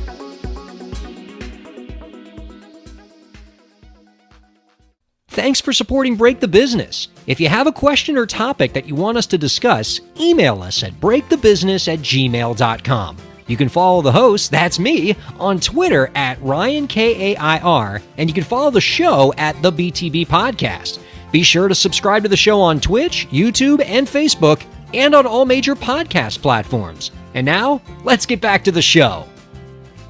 [5.29, 7.07] Thanks for supporting Break the Business.
[7.29, 10.83] If you have a question or topic that you want us to discuss, email us
[10.83, 13.17] at breakthebusiness at gmail.com.
[13.47, 18.71] You can follow the host, that's me, on Twitter at RyanKAIR, and you can follow
[18.71, 20.99] the show at the BTB Podcast.
[21.33, 25.45] Be sure to subscribe to the show on Twitch, YouTube, and Facebook, and on all
[25.45, 27.11] major podcast platforms.
[27.35, 29.27] And now, let's get back to the show.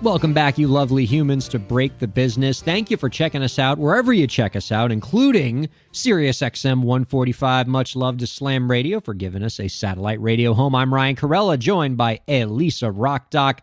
[0.06, 2.62] Welcome back, you lovely humans, to Break the Business.
[2.62, 7.66] Thank you for checking us out wherever you check us out, including SiriusXM 145.
[7.66, 10.76] Much love to Slam Radio for giving us a satellite radio home.
[10.76, 13.58] I'm Ryan Kairalla, joined by Elisa Rockdock,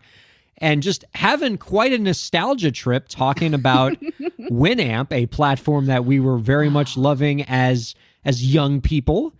[0.58, 3.98] and just having quite a nostalgia trip talking about
[4.50, 7.94] Winamp, a platform that we were very much loving as
[8.26, 9.32] as young people.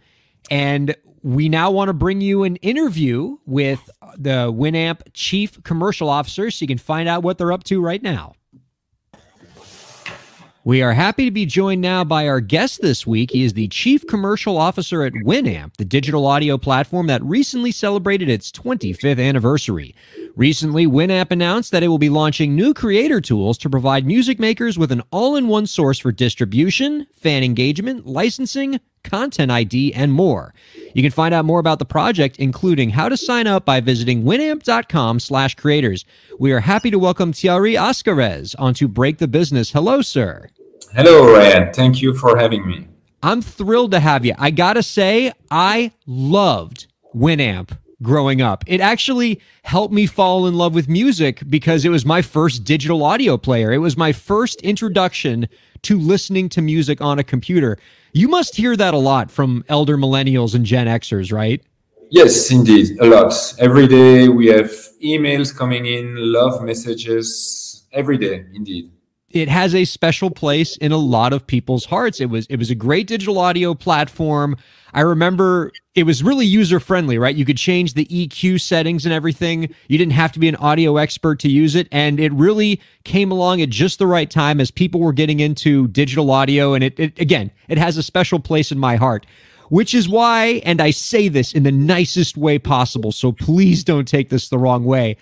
[0.50, 3.80] And we now want to bring you an interview with
[4.18, 8.02] the Winamp Chief Commercial Officer so you can find out what they're up to right
[8.02, 8.34] now.
[10.66, 13.30] We are happy to be joined now by our guest this week.
[13.30, 18.28] He is the Chief Commercial Officer at Winamp, the digital audio platform that recently celebrated
[18.28, 19.94] its 25th anniversary.
[20.36, 24.78] Recently, Winamp announced that it will be launching new creator tools to provide music makers
[24.78, 30.52] with an all in one source for distribution, fan engagement, licensing, content ID, and more.
[30.94, 34.24] You can find out more about the project, including how to sign up by visiting
[34.24, 36.04] winamp.com slash creators.
[36.38, 39.70] We are happy to welcome Thierry Ascarez onto Break the Business.
[39.70, 40.48] Hello, sir.
[40.92, 41.72] Hello, Ryan.
[41.72, 42.88] Thank you for having me.
[43.22, 44.34] I'm thrilled to have you.
[44.38, 48.64] I gotta say, I loved Winamp growing up.
[48.66, 53.02] It actually helped me fall in love with music because it was my first digital
[53.02, 53.72] audio player.
[53.72, 55.48] It was my first introduction
[55.82, 57.78] to listening to music on a computer.
[58.16, 61.60] You must hear that a lot from elder millennials and Gen Xers, right?
[62.10, 63.34] Yes, indeed, a lot.
[63.58, 64.70] Every day we have
[65.02, 68.92] emails coming in, love messages, every day, indeed.
[69.30, 72.20] it has a special place in a lot of people's hearts.
[72.20, 74.56] It was it was a great digital audio platform.
[74.94, 77.34] I remember it was really user friendly, right?
[77.34, 79.74] You could change the EQ settings and everything.
[79.88, 83.32] You didn't have to be an audio expert to use it, and it really came
[83.32, 86.74] along at just the right time as people were getting into digital audio.
[86.74, 89.26] And it, it again, it has a special place in my heart.
[89.70, 94.06] Which is why, and I say this in the nicest way possible, so please don't
[94.06, 95.16] take this the wrong way.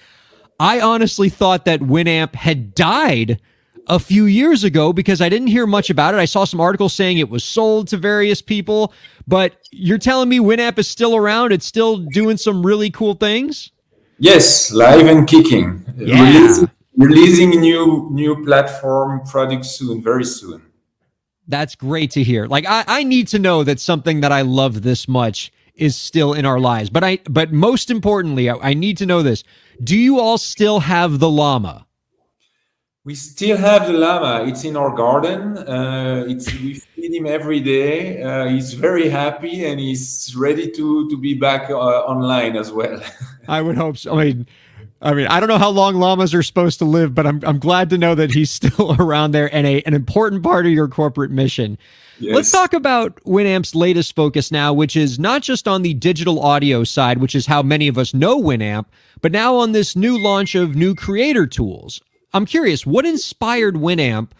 [0.58, 3.40] I honestly thought that Winamp had died
[3.86, 6.18] a few years ago because I didn't hear much about it.
[6.18, 8.92] I saw some articles saying it was sold to various people,
[9.26, 11.52] but you're telling me Winamp is still around?
[11.52, 13.72] It's still doing some really cool things?
[14.18, 15.84] Yes, live and kicking.
[15.96, 16.22] Yeah.
[16.22, 20.62] Releasing, releasing new new platform product soon, very soon.
[21.48, 22.46] That's great to hear.
[22.46, 26.34] Like I, I need to know that something that I love this much is still
[26.34, 26.88] in our lives.
[26.88, 29.42] But I but most importantly, I, I need to know this.
[29.82, 31.86] Do you all still have the llama?
[33.04, 34.44] We still have the llama.
[34.46, 35.58] It's in our garden.
[35.58, 38.22] Uh, it's we feed him every day.
[38.22, 43.02] Uh, he's very happy and he's ready to to be back uh, online as well.
[43.48, 44.16] I would hope so.
[44.16, 44.46] I mean,
[45.00, 47.58] I mean, I don't know how long llamas are supposed to live, but I'm I'm
[47.58, 50.86] glad to know that he's still around there and a an important part of your
[50.86, 51.78] corporate mission.
[52.20, 56.84] Let's talk about Winamp's latest focus now, which is not just on the digital audio
[56.84, 58.86] side, which is how many of us know Winamp,
[59.20, 62.00] but now on this new launch of new creator tools.
[62.34, 64.30] I'm curious, what inspired Winamp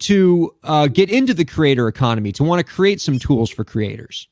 [0.00, 4.28] to uh, get into the creator economy, to want to create some tools for creators?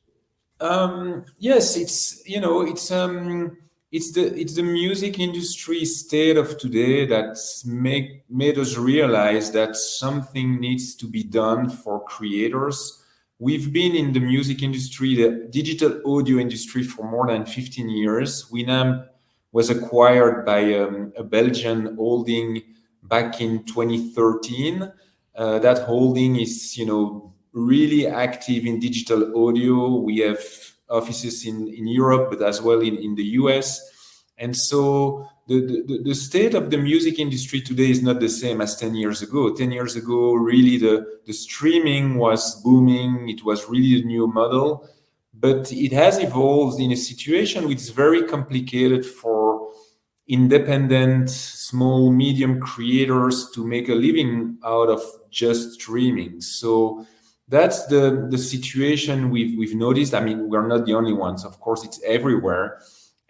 [0.61, 3.57] Um, yes, it's you know it's um,
[3.93, 9.77] it's the it's the music industry state of today that's make made us realize that
[9.77, 13.05] something needs to be done for creators.
[13.39, 18.45] We've been in the music industry, the digital audio industry, for more than 15 years.
[18.51, 19.07] Winamp
[19.53, 22.63] was acquired by um, a Belgian holding
[23.11, 24.91] back in 2013.
[25.35, 29.97] Uh, that holding is, you know, really active in digital audio.
[29.97, 30.41] We have
[30.89, 33.81] offices in, in Europe, but as well in, in the US.
[34.39, 38.61] And so the, the, the state of the music industry today is not the same
[38.61, 39.55] as 10 years ago.
[39.55, 43.29] 10 years ago, really the, the streaming was booming.
[43.29, 44.89] It was really a new model,
[45.35, 49.40] but it has evolved in a situation which is very complicated for
[50.31, 56.41] independent, small, medium creators to make a living out of just streaming.
[56.41, 57.07] So
[57.49, 60.15] that's the, the situation we've, we've noticed.
[60.15, 61.45] I mean, we're not the only ones.
[61.45, 62.81] Of course, it's everywhere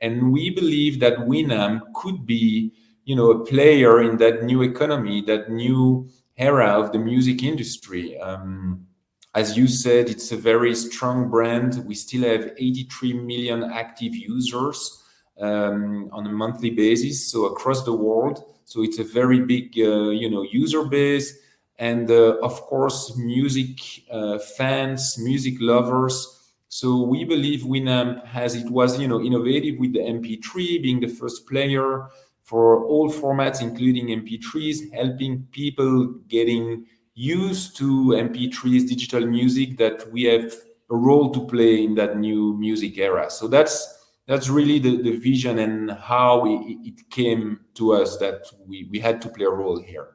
[0.00, 2.72] and we believe that Winamp could be,
[3.04, 8.18] you know, a player in that new economy, that new era of the music industry.
[8.18, 8.86] Um,
[9.34, 11.84] as you said, it's a very strong brand.
[11.86, 14.99] We still have 83 million active users
[15.40, 18.44] um, on a monthly basis, so across the world.
[18.64, 21.38] So it's a very big, uh, you know, user base,
[21.78, 23.80] and uh, of course, music
[24.10, 26.36] uh, fans, music lovers
[26.72, 31.08] so we believe Winamp has it was you know innovative with the MP3 being the
[31.08, 32.06] first player
[32.44, 40.22] for all formats, including MP3s, helping people getting used to MP3s, digital music, that we
[40.24, 40.54] have
[40.90, 43.28] a role to play in that new music era.
[43.30, 43.99] So that's
[44.30, 49.00] that's really the, the vision and how we, it came to us that we, we
[49.00, 50.06] had to play a role here.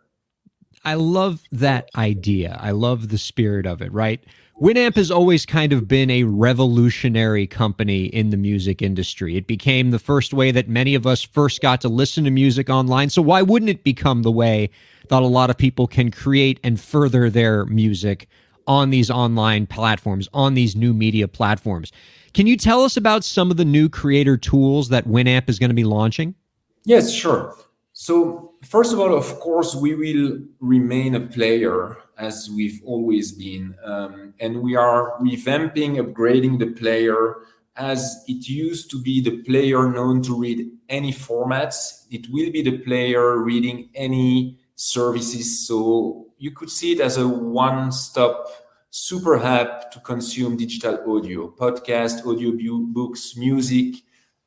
[0.86, 2.58] I love that idea.
[2.62, 4.24] I love the spirit of it, right?
[4.62, 9.36] Winamp has always kind of been a revolutionary company in the music industry.
[9.36, 12.70] It became the first way that many of us first got to listen to music
[12.70, 13.10] online.
[13.10, 14.70] So why wouldn't it become the way
[15.10, 18.30] that a lot of people can create and further their music
[18.66, 21.92] on these online platforms, on these new media platforms?
[22.36, 25.70] Can you tell us about some of the new creator tools that Winamp is going
[25.70, 26.36] to be launching?
[26.84, 27.56] Yes, sure.
[27.94, 33.74] So, first of all, of course, we will remain a player as we've always been.
[33.86, 37.38] Um, and we are revamping, upgrading the player
[37.78, 42.06] as it used to be the player known to read any formats.
[42.12, 45.66] It will be the player reading any services.
[45.66, 48.50] So, you could see it as a one stop
[48.96, 53.96] super app to consume digital audio, podcast, audio books, music,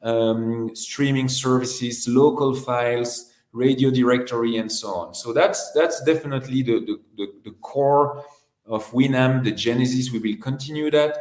[0.00, 5.14] um, streaming services, local files radio directory, and so on.
[5.14, 8.24] So that's that's definitely the, the, the, the core
[8.64, 10.10] of Winamp, the genesis.
[10.10, 11.18] We will continue that.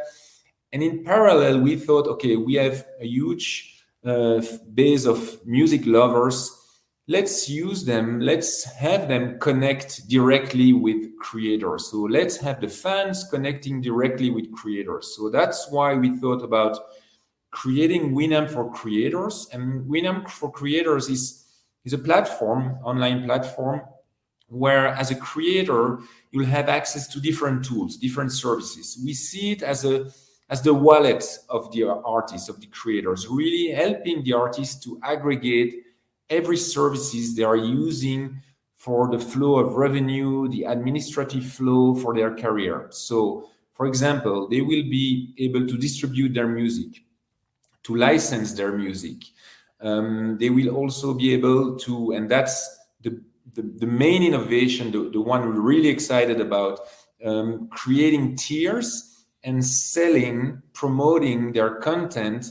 [0.72, 4.40] And in parallel, we thought, okay, we have a huge uh,
[4.72, 6.57] base of music lovers.
[7.10, 8.20] Let's use them.
[8.20, 11.90] Let's have them connect directly with creators.
[11.90, 15.16] So let's have the fans connecting directly with creators.
[15.16, 16.78] So that's why we thought about
[17.50, 19.48] creating Winamp for creators.
[19.54, 21.46] And Winamp for creators is
[21.86, 23.80] is a platform, online platform,
[24.48, 26.00] where as a creator,
[26.30, 29.00] you'll have access to different tools, different services.
[29.02, 30.10] We see it as a
[30.50, 35.84] as the wallet of the artists, of the creators, really helping the artists to aggregate
[36.30, 38.40] every services they are using
[38.74, 42.86] for the flow of revenue, the administrative flow for their career.
[42.90, 47.02] So, for example, they will be able to distribute their music,
[47.84, 49.24] to license their music,
[49.80, 53.20] um, they will also be able to, and that's the,
[53.54, 56.80] the, the main innovation, the, the one we're really excited about,
[57.24, 62.46] um, creating tiers and selling, promoting their content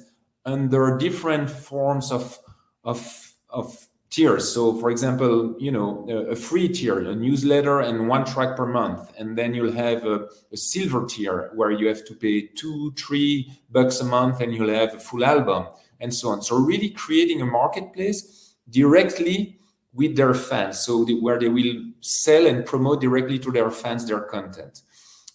[0.45, 2.39] under different forms of,
[2.83, 4.51] of, of tiers.
[4.53, 9.11] So, for example, you know, a, free tier, a newsletter, and one track per month,
[9.17, 13.51] and then you'll have a, a, silver tier where you have to pay two, three
[13.69, 15.67] bucks a month, and you'll have a full album
[15.99, 16.41] and so on.
[16.41, 19.57] So really creating a marketplace directly
[19.93, 24.05] with their fans, so the, where they will sell and promote directly to their fans
[24.05, 24.81] their content.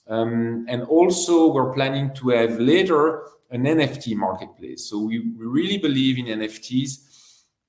[0.08, 4.88] Um, and also, we're planning to have later an NFT marketplace.
[4.88, 7.11] So we really believe in NFTs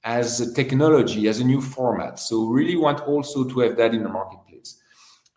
[0.04, 2.20] as a technology, as a new format.
[2.20, 4.82] So really want also to have that in the marketplace.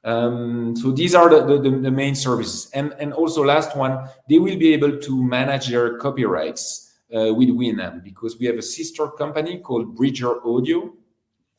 [0.05, 2.71] Um, so these are the, the, the, main services.
[2.73, 7.49] And, and also last one, they will be able to manage their copyrights uh, with
[7.49, 10.93] Winamp because we have a sister company called Bridger Audio.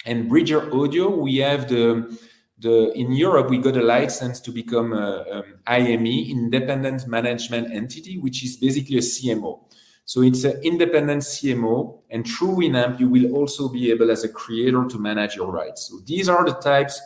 [0.05, 2.17] And Bridger Audio, we have the
[2.59, 8.17] the in Europe we got a license to become a, um, IME, independent management entity,
[8.17, 9.66] which is basically a CMO.
[10.07, 14.29] So it's an independent CMO, and through Winamp, you will also be able, as a
[14.29, 15.89] creator, to manage your rights.
[15.89, 17.01] So these are the types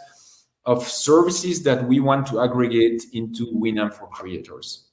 [0.66, 4.86] of services that we want to aggregate into Winamp for creators.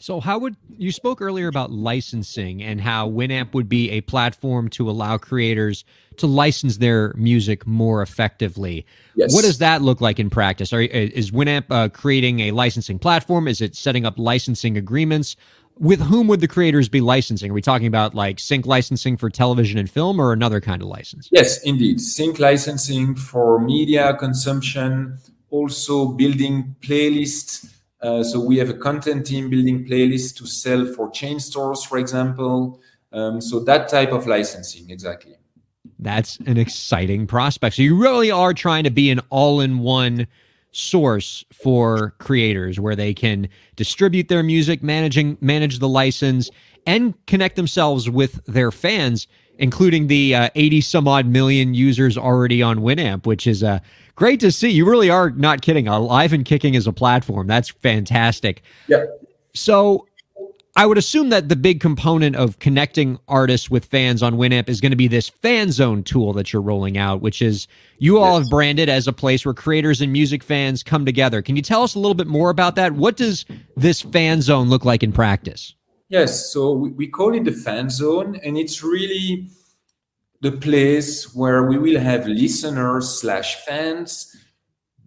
[0.00, 4.68] So, how would you spoke earlier about licensing and how Winamp would be a platform
[4.70, 5.84] to allow creators
[6.18, 8.86] to license their music more effectively?
[9.16, 9.34] Yes.
[9.34, 10.72] What does that look like in practice?
[10.72, 13.48] Are, is Winamp uh, creating a licensing platform?
[13.48, 15.34] Is it setting up licensing agreements?
[15.80, 17.50] With whom would the creators be licensing?
[17.50, 20.88] Are we talking about like sync licensing for television and film or another kind of
[20.88, 21.28] license?
[21.30, 22.00] Yes, indeed.
[22.00, 25.18] Sync licensing for media consumption,
[25.50, 27.74] also building playlists.
[28.00, 31.98] Uh, so we have a content team building playlists to sell for chain stores, for
[31.98, 32.80] example.
[33.12, 35.36] Um, so that type of licensing, exactly.
[35.98, 37.76] That's an exciting prospect.
[37.76, 40.26] So you really are trying to be an all-in-one
[40.78, 46.50] source for creators where they can distribute their music, managing manage the license,
[46.86, 49.26] and connect themselves with their fans,
[49.58, 53.80] including the uh, 80 some odd million users already on Winamp, which is uh,
[54.14, 54.70] great to see.
[54.70, 55.88] You really are not kidding.
[55.88, 57.46] Alive and kicking as a platform.
[57.46, 58.62] That's fantastic.
[58.86, 59.04] Yeah.
[59.54, 60.07] So
[60.78, 64.80] I would assume that the big component of connecting artists with fans on Winamp is
[64.80, 67.66] going to be this fan zone tool that you're rolling out, which is
[67.98, 68.44] you all Yes.
[68.44, 71.42] have branded as a place where creators and music fans come together.
[71.42, 72.92] Can you tell us a little bit more about that?
[72.92, 73.44] What does
[73.76, 75.74] this fan zone look like in practice?
[76.10, 79.48] Yes, so we, we call it the fan zone, and it's really
[80.42, 84.32] the place where we will have listeners slash fans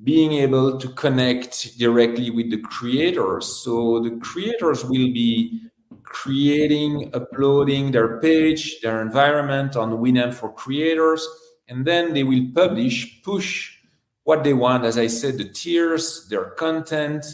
[0.04, 3.45] being able to connect directly with the creators.
[3.64, 5.62] So the creators will be
[6.04, 11.28] creating, uploading their page, their environment on Winamp for creators,
[11.68, 13.78] and then they will publish, push
[14.24, 14.86] what they want.
[14.86, 17.26] As I said, the tiers, their content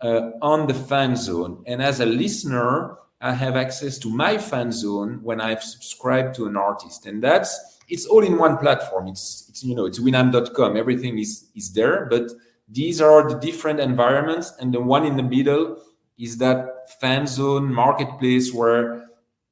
[0.00, 1.62] uh, on the fan zone.
[1.66, 6.46] And as a listener, I have access to my fan zone when I've subscribed to
[6.46, 9.08] an artist, and that's it's all in one platform.
[9.08, 10.76] It's it's you know it's winamp.com.
[10.76, 12.30] Everything is is there, but
[12.68, 15.82] these are the different environments, and the one in the middle
[16.18, 19.08] is that fan zone marketplace where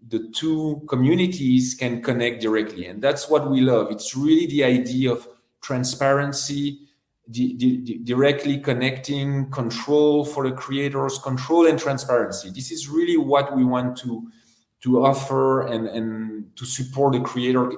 [0.09, 3.91] the two communities can connect directly, and that's what we love.
[3.91, 5.27] It's really the idea of
[5.63, 6.81] transparency,
[7.31, 12.51] di- di- di- directly connecting control for the creators, control and transparency.
[12.51, 14.29] This is really what we want to
[14.83, 17.73] to offer and and to support the creator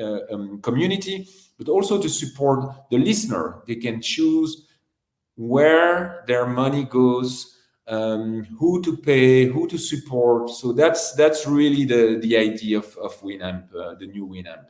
[0.00, 1.28] um, community,
[1.58, 3.62] but also to support the listener.
[3.66, 4.66] They can choose
[5.36, 10.50] where their money goes, um, who to pay, who to support.
[10.50, 14.66] So that's that's really the the idea of of Winamp, uh, the new Winamp.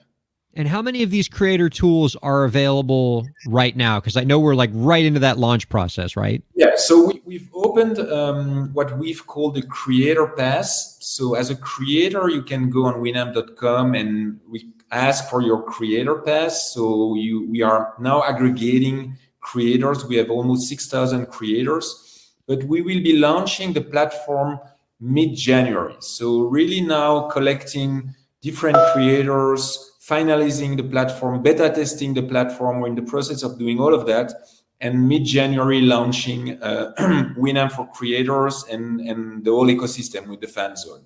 [0.57, 3.99] And how many of these creator tools are available right now?
[3.99, 6.43] Because I know we're like right into that launch process, right?
[6.55, 10.99] Yeah, so we, we've opened um, what we've called the Creator Pass.
[11.01, 16.17] So as a creator, you can go on winamp.com and we ask for your Creator
[16.23, 16.73] Pass.
[16.73, 20.05] So you we are now aggregating creators.
[20.05, 24.59] We have almost 6,000 creators, but we will be launching the platform
[25.01, 25.97] mid-January.
[26.01, 32.81] So really now collecting different creators, finalizing the platform, beta testing the platform.
[32.81, 34.33] We're in the process of doing all of that.
[34.81, 36.93] And mid-January launching uh,
[37.39, 41.05] Winamp for creators and, and the whole ecosystem with the fan zone.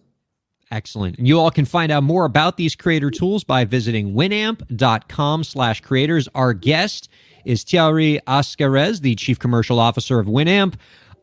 [0.71, 1.19] Excellent.
[1.19, 5.81] And you all can find out more about these creator tools by visiting winamp.com slash
[5.81, 6.29] creators.
[6.35, 7.09] Our guest
[7.45, 10.75] is Thierry Ascarez, the chief commercial officer of Winamp.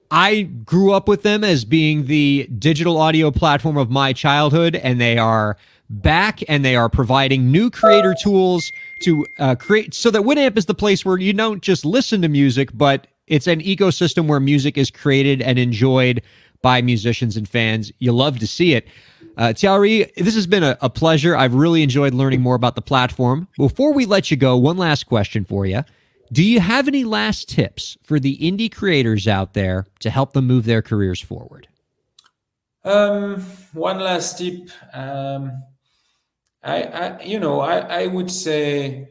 [0.10, 5.00] I grew up with them as being the digital audio platform of my childhood, and
[5.00, 5.58] they are
[5.90, 8.72] back and they are providing new creator tools
[9.02, 12.28] to uh, create so that Winamp is the place where you don't just listen to
[12.28, 16.22] music, but it's an ecosystem where music is created and enjoyed
[16.62, 17.92] by musicians and fans.
[18.00, 18.88] You love to see it.
[19.38, 21.36] Uh, Thierry, this has been a, a pleasure.
[21.36, 23.48] I've really enjoyed learning more about the platform.
[23.58, 25.84] Before we let you go, one last question for you.
[26.32, 30.48] Do you have any last tips for the indie creators out there to help them
[30.48, 31.68] move their careers forward?
[32.84, 33.42] Um,
[33.74, 34.70] one last tip.
[34.94, 35.64] Um,
[36.64, 39.10] I, I, you know, I, I would say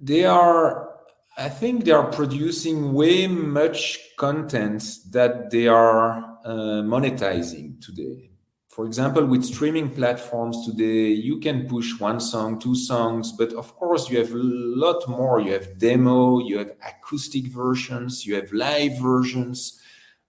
[0.00, 0.88] they are.
[1.36, 8.27] I think they are producing way much content that they are uh, monetizing today.
[8.68, 13.74] For example, with streaming platforms today, you can push one song, two songs, but of
[13.76, 15.40] course, you have a lot more.
[15.40, 19.80] You have demo, you have acoustic versions, you have live versions,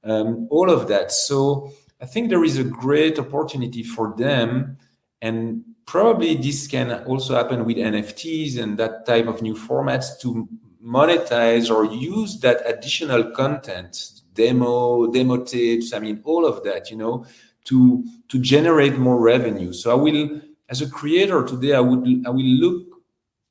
[0.04, 1.12] um, all of that.
[1.12, 1.72] So
[2.02, 4.78] I think there is a great opportunity for them.
[5.22, 10.48] And probably this can also happen with NFTs and that type of new formats to
[10.84, 16.96] monetize or use that additional content, demo, demo tips, I mean, all of that, you
[16.96, 17.26] know,
[17.70, 19.72] to to generate more revenue.
[19.74, 22.88] So I will, as a creator today, I would I will look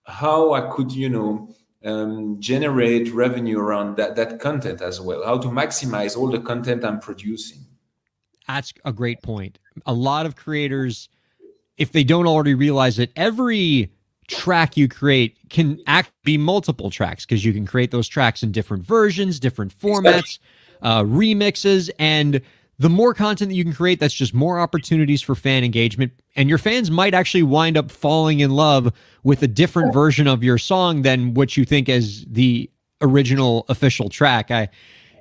[0.07, 1.49] how I could, you know,
[1.85, 5.25] um, generate revenue around that that content as well.
[5.25, 7.65] How to maximize all the content I'm producing.
[8.47, 9.59] That's a great point.
[9.87, 11.09] A lot of creators,
[11.77, 13.91] if they don't already realize it, every
[14.27, 18.53] track you create can act be multiple tracks because you can create those tracks in
[18.53, 20.39] different versions, different formats,
[20.83, 22.41] uh, remixes, and
[22.79, 26.13] the more content that you can create, that's just more opportunities for fan engagement.
[26.37, 28.93] And your fans might actually wind up falling in love
[29.25, 32.71] with a different version of your song than what you think as the
[33.01, 34.51] original official track.
[34.53, 34.69] I,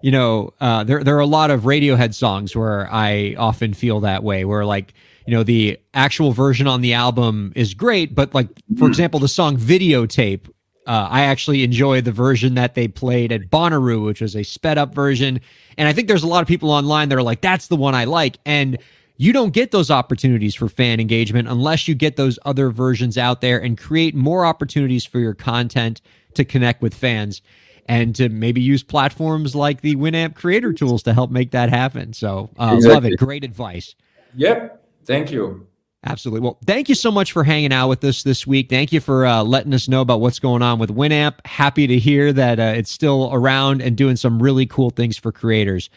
[0.04, 4.00] you know, uh, there there are a lot of Radiohead songs where I often feel
[4.02, 4.94] that way, where like
[5.26, 8.48] you know the actual version on the album is great, but like
[8.78, 10.48] for example, the song "Videotape."
[10.88, 14.78] Uh, I actually enjoy the version that they played at Bonnaroo, which was a sped
[14.78, 15.42] up version.
[15.78, 17.94] And I think there's a lot of people online that are like, that's the one
[17.94, 18.38] I like.
[18.46, 18.78] And
[19.18, 23.42] you don't get those opportunities for fan engagement unless you get those other versions out
[23.42, 26.02] there and create more opportunities for your content
[26.36, 27.42] to connect with fans
[27.90, 32.14] and to maybe use platforms like the Winamp creator tools to help make that happen.
[32.14, 33.18] So, uh, love it.
[33.18, 33.96] Great advice.
[34.36, 34.84] Yep.
[35.06, 35.68] Thank you.
[36.10, 36.40] Absolutely.
[36.40, 38.70] Well, thank you so much for hanging out with us this week.
[38.70, 41.46] Thank you for uh, letting us know about what's going on with Winamp.
[41.46, 45.34] Happy to hear that uh, it's still around and doing some really cool things for
[45.34, 45.90] creators.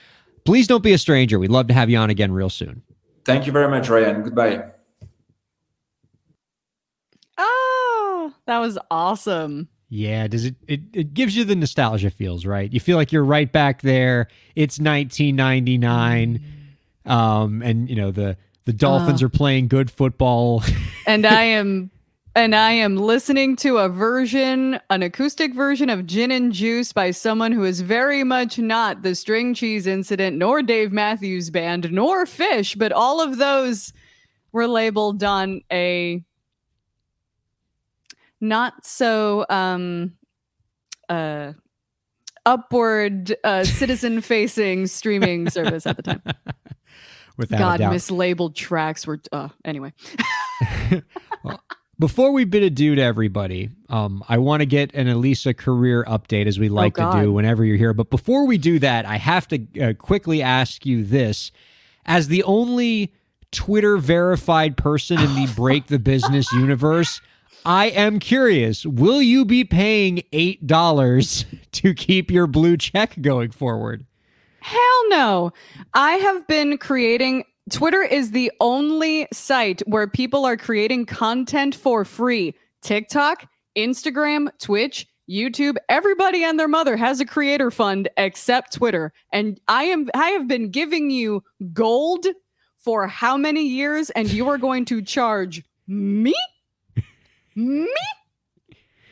[0.44, 1.38] Please don't be a stranger.
[1.38, 2.82] We'd love to have you on again real soon.
[3.24, 4.22] Thank you very much, Ryan.
[4.22, 4.64] Goodbye.
[7.38, 9.68] Oh, that was awesome.
[9.88, 12.72] Yeah, does it, it it gives you the nostalgia feels, right?
[12.72, 14.28] You feel like you're right back there.
[14.54, 16.42] It's 1999.
[17.06, 18.36] Um and you know the
[18.70, 19.26] the Dolphins Oh.
[19.26, 20.62] are playing good football.
[21.06, 21.90] and I am
[22.36, 27.10] and I am listening to a version, an acoustic version of Gin and Juice by
[27.10, 32.26] someone who is very much not the String Cheese Incident, nor Dave Matthews Band, nor
[32.26, 33.92] Phish, but all of those
[34.52, 36.22] were labeled on a
[38.40, 40.12] not so um
[41.08, 41.52] uh
[42.46, 46.22] upward uh citizen facing streaming service at the time.
[47.40, 49.94] Without God, mislabeled tracks were uh anyway.
[51.98, 56.46] Before we bid adieu to everybody, um, I want to get an Elisa career update
[56.46, 57.92] as we like to do whenever you're here.
[57.94, 61.50] But before we do that, I have to uh, quickly ask you this:
[62.04, 63.14] as the only
[63.52, 67.22] Twitter verified person in the Break the Business universe,
[67.64, 73.50] I am curious: will you be paying eight dollars to keep your blue check going
[73.50, 74.04] forward?
[74.60, 75.52] Hell no.
[75.94, 82.04] I have been creating Twitter is the only site where people are creating content for
[82.04, 82.54] free.
[82.82, 83.46] TikTok,
[83.76, 89.12] Instagram, Twitch, YouTube, everybody and their mother has a creator fund except Twitter.
[89.32, 92.26] And I am I have been giving you gold
[92.76, 96.34] for how many years and you are going to charge me?
[97.54, 97.94] Me?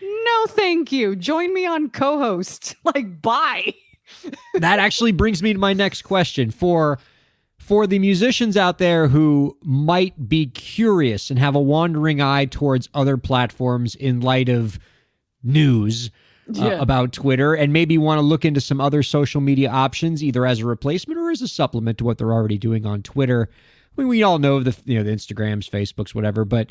[0.02, 1.14] No, thank you.
[1.14, 2.74] Join me on co-host.
[2.84, 3.74] Like bye.
[4.54, 6.98] That actually brings me to my next question for
[7.58, 12.88] for the musicians out there who might be curious and have a wandering eye towards
[12.94, 14.78] other platforms in light of
[15.42, 16.10] news
[16.48, 16.80] uh, Yeah.
[16.80, 20.60] about Twitter and maybe want to look into some other social media options either as
[20.60, 23.50] a replacement or as a supplement to what they're already doing on Twitter.
[23.96, 26.70] I mean, we all know the you know the Instagrams, Facebooks, whatever, but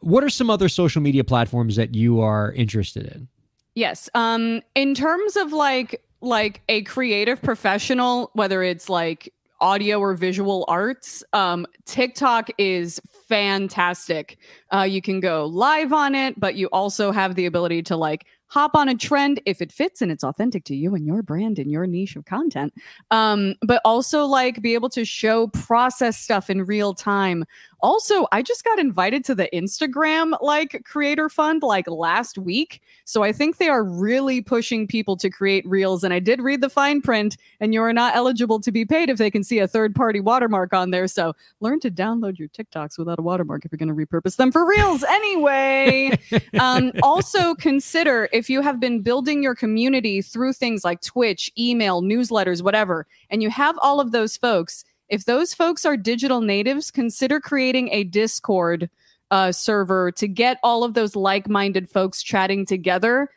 [0.00, 3.28] what are some other social media platforms that you are interested in?
[3.74, 4.08] Yes.
[4.14, 10.64] Um in terms of like like a creative professional, whether it's like audio or visual
[10.68, 14.38] arts, um TikTok is fantastic.
[14.72, 18.26] Uh you can go live on it, but you also have the ability to like
[18.48, 21.58] hop on a trend if it fits and it's authentic to you and your brand
[21.58, 22.74] and your niche of content.
[23.10, 27.44] Um but also like be able to show process stuff in real time.
[27.84, 32.80] Also, I just got invited to the Instagram like creator fund like last week.
[33.04, 36.02] So I think they are really pushing people to create reels.
[36.02, 39.10] And I did read the fine print, and you are not eligible to be paid
[39.10, 41.06] if they can see a third party watermark on there.
[41.06, 44.50] So learn to download your TikToks without a watermark if you're going to repurpose them
[44.50, 46.18] for reels anyway.
[46.58, 52.00] um, also, consider if you have been building your community through things like Twitch, email,
[52.00, 54.86] newsletters, whatever, and you have all of those folks.
[55.08, 58.88] If those folks are digital natives, consider creating a Discord
[59.30, 63.28] uh, server to get all of those like-minded folks chatting together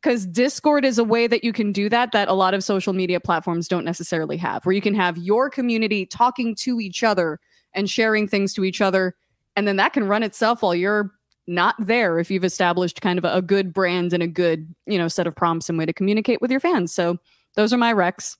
[0.00, 2.92] because discord is a way that you can do that that a lot of social
[2.92, 7.40] media platforms don't necessarily have where you can have your community talking to each other
[7.72, 9.16] and sharing things to each other
[9.56, 11.10] and then that can run itself while you're
[11.46, 14.98] not there if you've established kind of a, a good brand and a good you
[14.98, 16.92] know set of prompts and way to communicate with your fans.
[16.94, 17.18] So
[17.54, 18.36] those are my recs.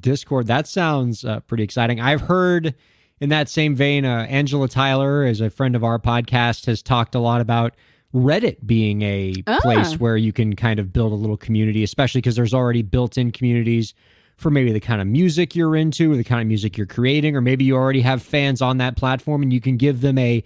[0.00, 0.46] Discord.
[0.46, 2.00] That sounds uh, pretty exciting.
[2.00, 2.74] I've heard
[3.20, 7.14] in that same vein, uh, Angela Tyler, as a friend of our podcast, has talked
[7.14, 7.74] a lot about
[8.14, 9.58] Reddit being a Ah.
[9.60, 13.18] place where you can kind of build a little community, especially because there's already built
[13.18, 13.92] in communities
[14.36, 17.36] for maybe the kind of music you're into or the kind of music you're creating,
[17.36, 20.42] or maybe you already have fans on that platform and you can give them a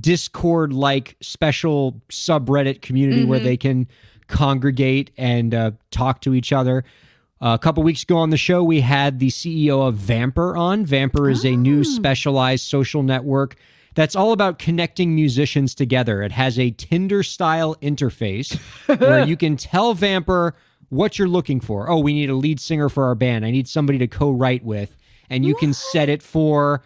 [0.00, 3.44] Discord like special subreddit community where Mhm.
[3.44, 3.86] they can
[4.28, 6.84] congregate and uh, talk to each other.
[7.42, 10.84] Uh, a couple weeks ago on the show, we had the CEO of Vampr on.
[10.84, 13.56] Vampr is a new specialized social network
[13.94, 16.22] that's all about connecting musicians together.
[16.22, 18.58] It has a Tinder style interface
[19.00, 20.52] where you can tell Vampr
[20.90, 21.88] what you're looking for.
[21.88, 23.46] Oh, we need a lead singer for our band.
[23.46, 24.94] I need somebody to co write with.
[25.30, 26.82] And you can set it for,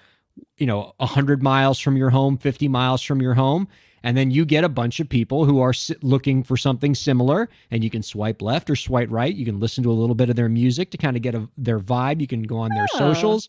[0.58, 3.68] you know, 100 miles from your home, 50 miles from your home.
[4.04, 7.82] And then you get a bunch of people who are looking for something similar, and
[7.82, 9.34] you can swipe left or swipe right.
[9.34, 11.48] You can listen to a little bit of their music to kind of get a,
[11.56, 12.20] their vibe.
[12.20, 12.98] You can go on their Oh.
[12.98, 13.48] socials.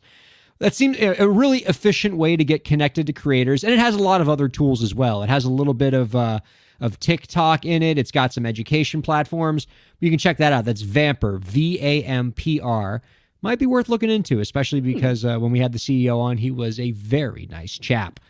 [0.60, 3.99] That seems a, really efficient way to get connected to creators, and it has a
[4.01, 5.22] lot of other tools as well.
[5.22, 6.39] It has a little bit of uh,
[6.80, 7.97] of TikTok in it.
[7.97, 9.68] It's got some education platforms.
[9.99, 10.64] You can check that out.
[10.64, 13.01] That's Vampr, V A M P R.
[13.41, 16.49] Might be worth looking into, especially because uh, when we had the CEO on, he
[16.51, 18.22] was a very nice chap.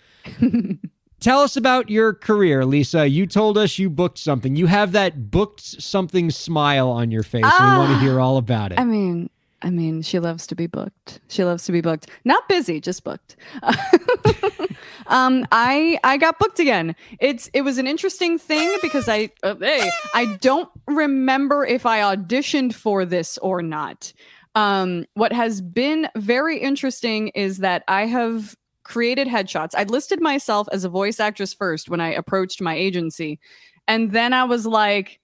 [1.25, 3.07] Tell us about your career, Lisa.
[3.07, 4.55] You told us you booked something.
[4.55, 7.43] You have that booked something smile on your face.
[7.43, 7.99] and we want to Ah.
[7.99, 8.79] hear all about it.
[8.79, 9.31] I mean,
[9.63, 11.21] I mean, she loves to be booked.
[11.27, 12.11] She loves to be booked.
[12.25, 13.37] Not busy, just booked.
[15.07, 16.95] um, I I got booked again.
[17.19, 22.01] It's it was an interesting thing because I uh, hey I don't remember if I
[22.01, 24.13] auditioned for this or not.
[24.53, 28.55] Um, what has been very interesting is that I have
[28.85, 29.71] created headshots.
[29.75, 33.39] I listed myself as a voice actress first when I approached my agency,
[33.87, 35.19] and then I was like.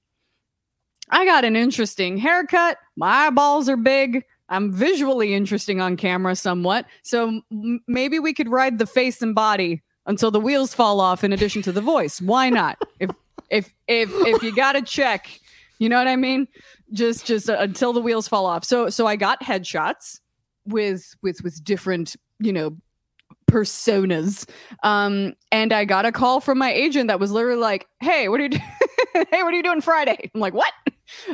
[1.14, 2.78] I got an interesting haircut.
[2.96, 4.24] My eyeballs are big.
[4.52, 6.86] I'm visually interesting on camera somewhat.
[7.04, 11.24] So m- maybe we could ride the face and body until the wheels fall off
[11.24, 12.22] in addition to the voice.
[12.22, 12.78] Why not?
[13.00, 13.10] if
[13.50, 15.40] if if if you got to check,
[15.80, 16.48] you know what I mean?
[16.92, 18.66] Just just uh, until the wheels fall off.
[18.66, 20.20] So so I got headshots
[20.66, 22.76] with with with different, you know,
[23.52, 24.50] personas.
[24.84, 28.40] Um, and I got a call from my agent that was literally like, "Hey, what
[28.40, 28.58] are you do-
[29.14, 30.74] Hey, what are you doing Friday?" I'm like, "What?"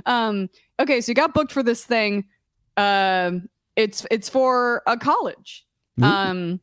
[0.05, 0.49] Um,
[0.79, 2.25] okay, so you got booked for this thing.
[2.75, 5.65] Um, it's it's for a college.
[6.01, 6.59] Um,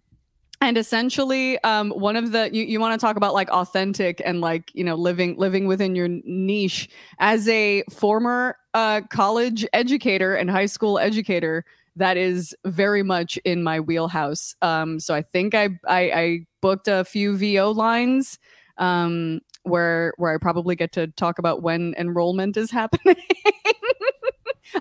[0.60, 4.40] and essentially, um, one of the you, you want to talk about like authentic and
[4.40, 6.88] like you know living living within your niche
[7.18, 11.64] as a former uh, college educator and high school educator
[11.96, 14.54] that is very much in my wheelhouse.
[14.62, 18.38] Um, so I think I, I I booked a few VO lines
[18.78, 23.16] um, where where I probably get to talk about when enrollment is happening.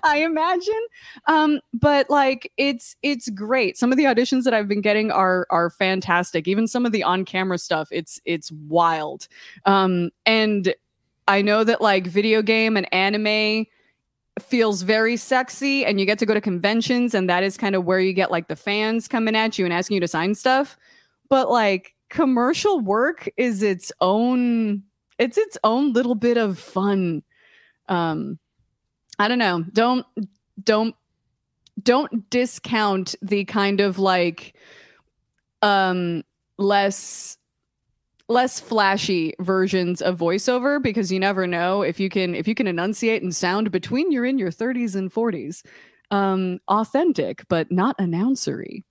[0.02, 0.86] I imagine.
[1.26, 3.76] Um, but like it's it's great.
[3.76, 6.48] Some of the auditions that I've been getting are are fantastic.
[6.48, 9.28] Even some of the on-camera stuff, it's it's wild.
[9.66, 10.74] Um, and
[11.28, 13.66] I know that like video game and anime
[14.40, 17.84] feels very sexy and you get to go to conventions and that is kind of
[17.84, 20.76] where you get like the fans coming at you and asking you to sign stuff.
[21.28, 24.82] But like commercial work is its own
[25.18, 27.22] it's its own little bit of fun.
[27.88, 28.38] Um
[29.18, 29.64] I don't know.
[29.72, 30.06] Don't
[30.62, 30.96] don't
[31.82, 34.54] don't discount the kind of like
[35.62, 36.24] um
[36.58, 37.36] less
[38.28, 42.66] less flashy versions of voiceover because you never know if you can if you can
[42.66, 45.62] enunciate and sound between you're in your 30s and 40s
[46.10, 48.84] um authentic but not announcery.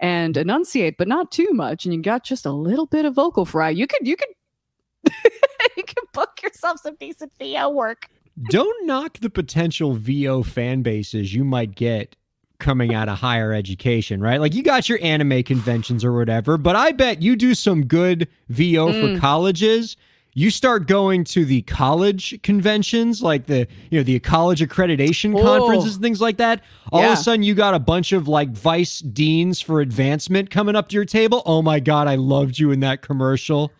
[0.00, 3.44] And enunciate but not too much and you got just a little bit of vocal
[3.44, 3.70] fry.
[3.70, 4.28] You could you could
[5.76, 8.08] you can book yourself some decent VO work.
[8.50, 12.16] Don't knock the potential VO fan bases you might get
[12.58, 14.40] coming out of higher education, right?
[14.40, 18.28] Like you got your anime conventions or whatever, but I bet you do some good
[18.48, 19.14] VO Mm.
[19.14, 19.96] for colleges.
[20.38, 25.42] You start going to the college conventions, like the you know the college accreditation Oh.
[25.42, 26.60] conferences and things like that.
[26.92, 30.76] All of a sudden, you got a bunch of like vice deans for advancement coming
[30.76, 31.42] up to your table.
[31.46, 33.72] Oh my god, I loved you in that commercial.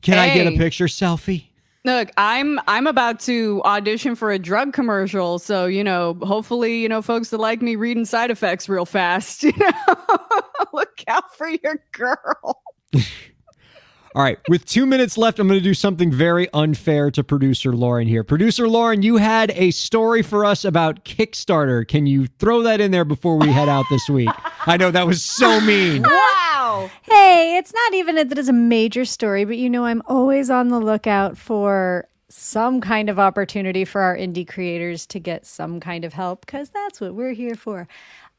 [0.00, 1.44] Can I get a picture selfie?
[1.84, 6.88] Look, I'm I'm about to audition for a drug commercial, so you know, hopefully, you
[6.88, 9.72] know, folks that like me reading side effects real fast, you know,
[10.72, 12.62] look out for your girl.
[14.14, 17.72] All right, with two minutes left, I'm going to do something very unfair to producer
[17.72, 18.22] Lauren here.
[18.22, 21.86] Producer Lauren, you had a story for us about Kickstarter.
[21.88, 24.28] Can you throw that in there before we head out this week?
[24.66, 26.02] I know that was so mean.
[26.02, 26.52] Wow.
[26.62, 26.90] Wow.
[27.02, 30.68] Hey, it's not even that it's a major story, but you know, I'm always on
[30.68, 36.04] the lookout for some kind of opportunity for our indie creators to get some kind
[36.04, 37.88] of help because that's what we're here for.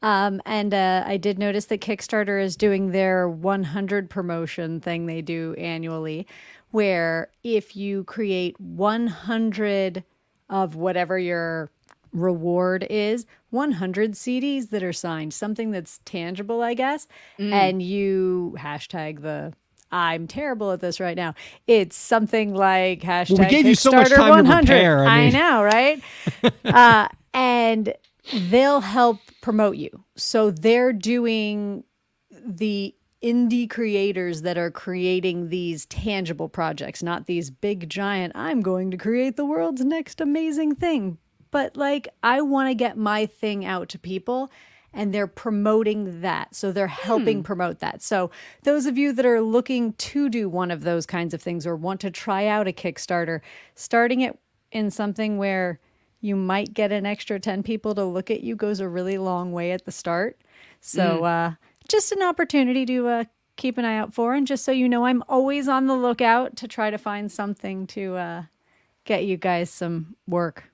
[0.04, 5.22] Um, and uh, I did notice that Kickstarter is doing their 100 promotion thing they
[5.22, 6.26] do annually,
[6.72, 10.04] where if you create 100
[10.50, 11.70] of whatever your
[12.12, 17.08] reward is 100 CDs that are signed, something that's tangible, I guess.
[17.50, 19.54] And you hashtag the
[19.90, 21.34] I'm terrible at this right now.
[21.66, 24.66] It's something like hashtag gave you so much Kickstarter time to 100.
[24.66, 26.02] prepare, I I know, right?
[26.66, 27.94] uh, and
[28.32, 30.04] they'll help promote you.
[30.16, 31.84] So they're doing
[32.30, 38.90] the indie creators that are creating these tangible projects, not these big giant, I'm going
[38.90, 41.16] to create the world's next amazing thing.
[41.50, 44.50] But like, I want to get my thing out to people.
[44.96, 46.54] And they're promoting that.
[46.54, 47.42] So they're helping hmm.
[47.42, 48.00] promote that.
[48.00, 48.30] So,
[48.62, 51.74] those of you that are looking to do one of those kinds of things or
[51.74, 53.40] want to try out a Kickstarter,
[53.74, 54.38] starting it
[54.70, 55.80] in something where
[56.24, 59.52] you might get an extra 10 people to look at you goes a really long
[59.52, 60.40] way at the start.
[60.80, 61.52] So, uh,
[61.86, 63.24] just an opportunity to uh,
[63.56, 64.34] keep an eye out for.
[64.34, 67.86] And just so you know, I'm always on the lookout to try to find something
[67.88, 68.42] to uh,
[69.04, 70.70] get you guys some work.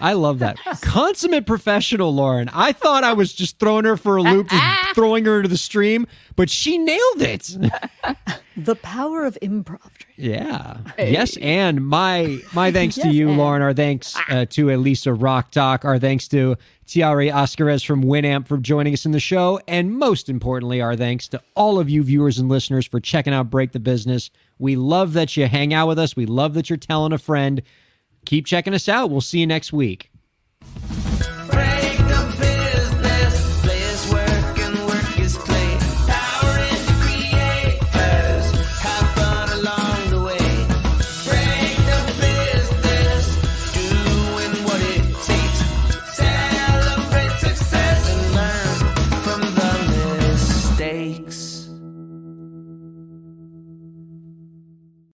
[0.00, 0.58] I love that.
[0.82, 2.48] Consummate professional, Lauren.
[2.52, 4.64] I thought I was just throwing her for a loop, just
[4.94, 6.06] throwing her into the stream,
[6.36, 7.56] but she nailed it.
[8.56, 9.90] The power of improv.
[10.16, 10.78] Yeah.
[10.98, 13.38] Yes, and my my thanks to you, and.
[13.38, 13.62] Lauren.
[13.62, 15.84] Our thanks uh, to Elisa Rock Talk.
[15.84, 16.56] Our thanks to
[16.86, 21.26] Thierry Ascarez from Winamp for joining us in the show, and most importantly, our thanks
[21.28, 24.30] to all of you viewers and listeners for checking out Break the Business.
[24.58, 26.14] We love that you hang out with us.
[26.14, 27.62] We love that you're telling a friend.
[28.30, 29.10] Keep checking us out.
[29.10, 30.08] We'll see you next week.